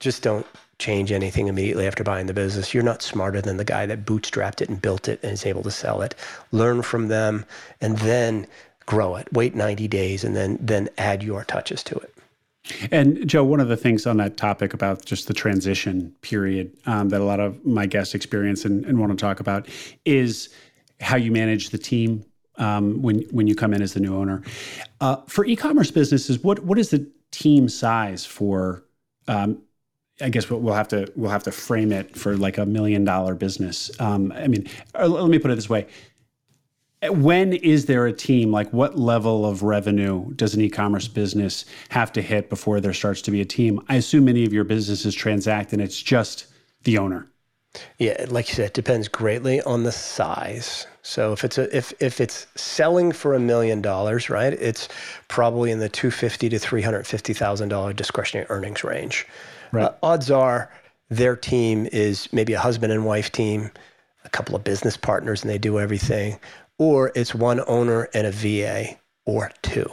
[0.00, 0.46] Just don't
[0.78, 2.74] change anything immediately after buying the business.
[2.74, 5.62] You're not smarter than the guy that bootstrapped it and built it and is able
[5.62, 6.14] to sell it.
[6.50, 7.44] Learn from them
[7.80, 8.46] and then
[8.86, 9.32] grow it.
[9.32, 12.11] Wait 90 days and then then add your touches to it.
[12.90, 17.08] And Joe, one of the things on that topic about just the transition period um,
[17.08, 19.68] that a lot of my guests experience and, and, want to talk about
[20.04, 20.48] is
[21.00, 22.24] how you manage the team
[22.56, 24.42] um, when when you come in as the new owner.
[25.00, 28.84] Uh, for e-commerce businesses, what what is the team size for?
[29.26, 29.62] Um,
[30.20, 33.34] I guess we'll have to we'll have to frame it for like a million dollar
[33.34, 33.90] business.
[33.98, 35.86] Um, I mean, let me put it this way:
[37.10, 42.12] when is there a team like what level of revenue does an e-commerce business have
[42.12, 45.14] to hit before there starts to be a team i assume many of your businesses
[45.14, 46.46] transact and it's just
[46.84, 47.26] the owner
[47.98, 50.86] Yeah, like you said, it depends greatly on the size.
[51.02, 54.88] So if it's a if if it's selling for a million dollars, right, it's
[55.28, 59.26] probably in the two fifty to three hundred fifty thousand dollar discretionary earnings range.
[59.72, 59.84] Right.
[59.84, 60.70] Uh, odds are
[61.08, 63.70] their team is maybe a husband and wife team,
[64.24, 66.38] a couple of business partners, and they do everything,
[66.82, 69.88] or it's one owner and a VA or two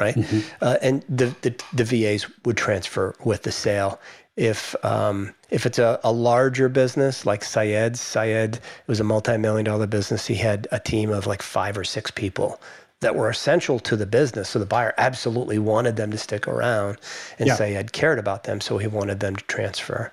[0.00, 0.14] right?
[0.14, 0.40] Mm-hmm.
[0.60, 4.00] Uh, and the, the, the VAs would transfer with the sale.
[4.36, 9.64] If um, if it's a, a larger business like Syed's, Syed it was a multi-million
[9.64, 10.26] dollar business.
[10.26, 12.60] He had a team of like five or six people
[13.00, 14.48] that were essential to the business.
[14.48, 16.98] So the buyer absolutely wanted them to stick around,
[17.40, 17.56] and yeah.
[17.56, 20.12] Syed cared about them, so he wanted them to transfer.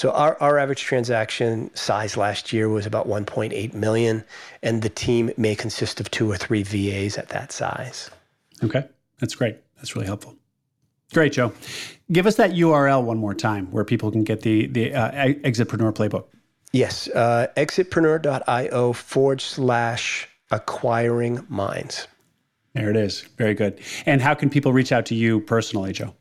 [0.00, 4.24] So our, our average transaction size last year was about 1.8 million,
[4.62, 8.08] and the team may consist of two or three VAs at that size.
[8.64, 8.88] Okay.
[9.18, 9.58] That's great.
[9.76, 10.36] That's really helpful.
[11.12, 11.52] Great, Joe.
[12.10, 15.10] Give us that URL one more time where people can get the the uh,
[15.44, 16.24] Exitpreneur playbook.
[16.72, 22.08] Yes, uh, exitpreneur.io forward slash acquiring minds.
[22.72, 23.20] There it is.
[23.36, 23.78] Very good.
[24.06, 26.14] And how can people reach out to you personally, Joe?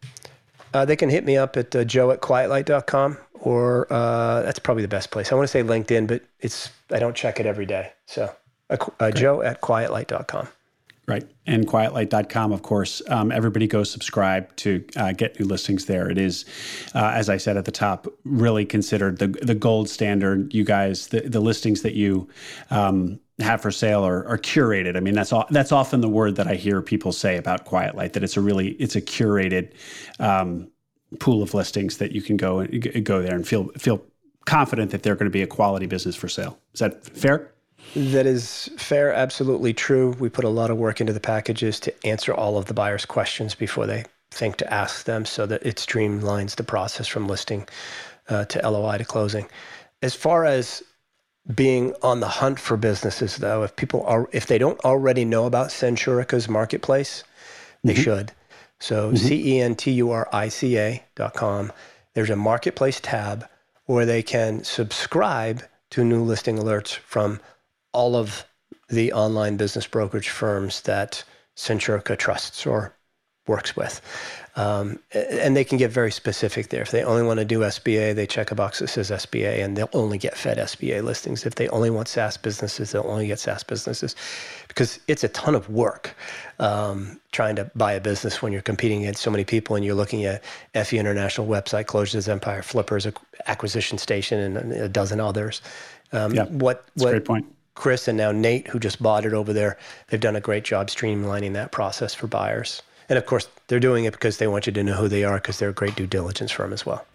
[0.73, 4.84] Uh, they can hit me up at uh, joe at quietlight.com or uh, that's probably
[4.84, 5.32] the best place.
[5.32, 7.94] I want to say LinkedIn, but it's I don't check it every day.
[8.06, 8.34] So
[8.70, 10.48] uh, uh joe at quietlight.com.
[11.10, 11.28] Right.
[11.48, 13.02] And quietlight.com, of course.
[13.08, 16.08] Um, everybody go subscribe to uh, get new listings there.
[16.08, 16.46] It is,
[16.94, 20.54] uh, as I said at the top, really considered the, the gold standard.
[20.54, 22.30] You guys, the, the listings that you
[22.70, 24.98] um, have for sale are, are, curated.
[24.98, 27.96] I mean, that's all, that's often the word that I hear people say about Quiet
[27.96, 29.72] Light, that it's a really, it's a curated
[30.20, 30.70] um,
[31.18, 34.03] pool of listings that you can go and go there and feel feel
[34.45, 36.57] confident that they're going to be a quality business for sale.
[36.74, 37.51] Is that fair?
[37.95, 40.16] That is fair, absolutely true.
[40.20, 43.05] We put a lot of work into the packages to answer all of the buyer's
[43.05, 47.68] questions before they think to ask them so that it streamlines the process from listing
[48.28, 49.47] uh, to LOI to closing.
[50.01, 50.84] As far as
[51.55, 55.45] being on the hunt for businesses though, if people are if they don't already know
[55.45, 57.24] about Centurica's marketplace,
[57.84, 58.03] they mm-hmm.
[58.03, 58.32] should.
[58.80, 59.17] So mm-hmm.
[59.17, 61.71] C E N T U R I C A dot com.
[62.13, 63.47] There's a marketplace tab
[63.86, 67.39] where they can subscribe to new listing alerts from
[67.91, 68.45] all of
[68.89, 71.23] the online business brokerage firms that
[71.55, 72.95] Centurica trusts or
[73.47, 74.01] works with.
[74.60, 76.82] Um, and they can get very specific there.
[76.82, 79.78] If they only want to do SBA, they check a box that says SBA and
[79.78, 81.45] they'll only get Fed SBA listings.
[81.45, 84.18] If they only want SaaS businesses, they'll only get SaaS businesses
[84.68, 86.14] because it's a ton of work
[86.60, 89.95] um, trying to buy a business when you're competing against so many people and you're
[89.95, 90.43] looking at
[90.74, 93.07] FE International website, Closers Empire, Flippers,
[93.47, 95.62] Acquisition Station, and a dozen others.
[96.12, 97.45] Um, yeah, what, that's what, a great point
[97.76, 99.78] Chris and now Nate, who just bought it over there,
[100.10, 102.82] they've done a great job streamlining that process for buyers.
[103.10, 105.36] And of course, they're doing it because they want you to know who they are
[105.36, 107.05] because they're a great due diligence firm as well.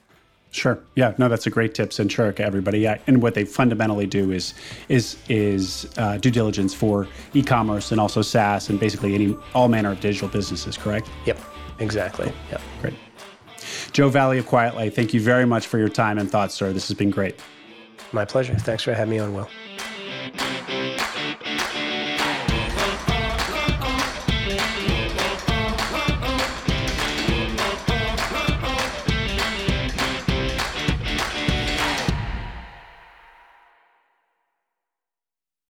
[0.51, 0.79] Sure.
[0.95, 1.15] Yeah.
[1.19, 2.79] No, that's a great tip, Centurica, everybody.
[2.79, 2.99] Yeah.
[3.09, 4.55] And what they fundamentally do is
[4.89, 9.91] is is uh, due diligence for e-commerce and also SaaS and basically any all manner
[9.91, 10.77] of digital businesses.
[10.77, 11.11] Correct.
[11.27, 11.41] Yep.
[11.81, 12.33] Exactly.
[12.51, 12.61] Yep.
[12.81, 12.95] Great.
[13.93, 16.73] Joe Valley of Quiet Light, thank you very much for your time and thoughts, sir.
[16.73, 17.41] This has been great.
[18.13, 18.55] My pleasure.
[18.55, 19.49] Thanks for having me on, Will.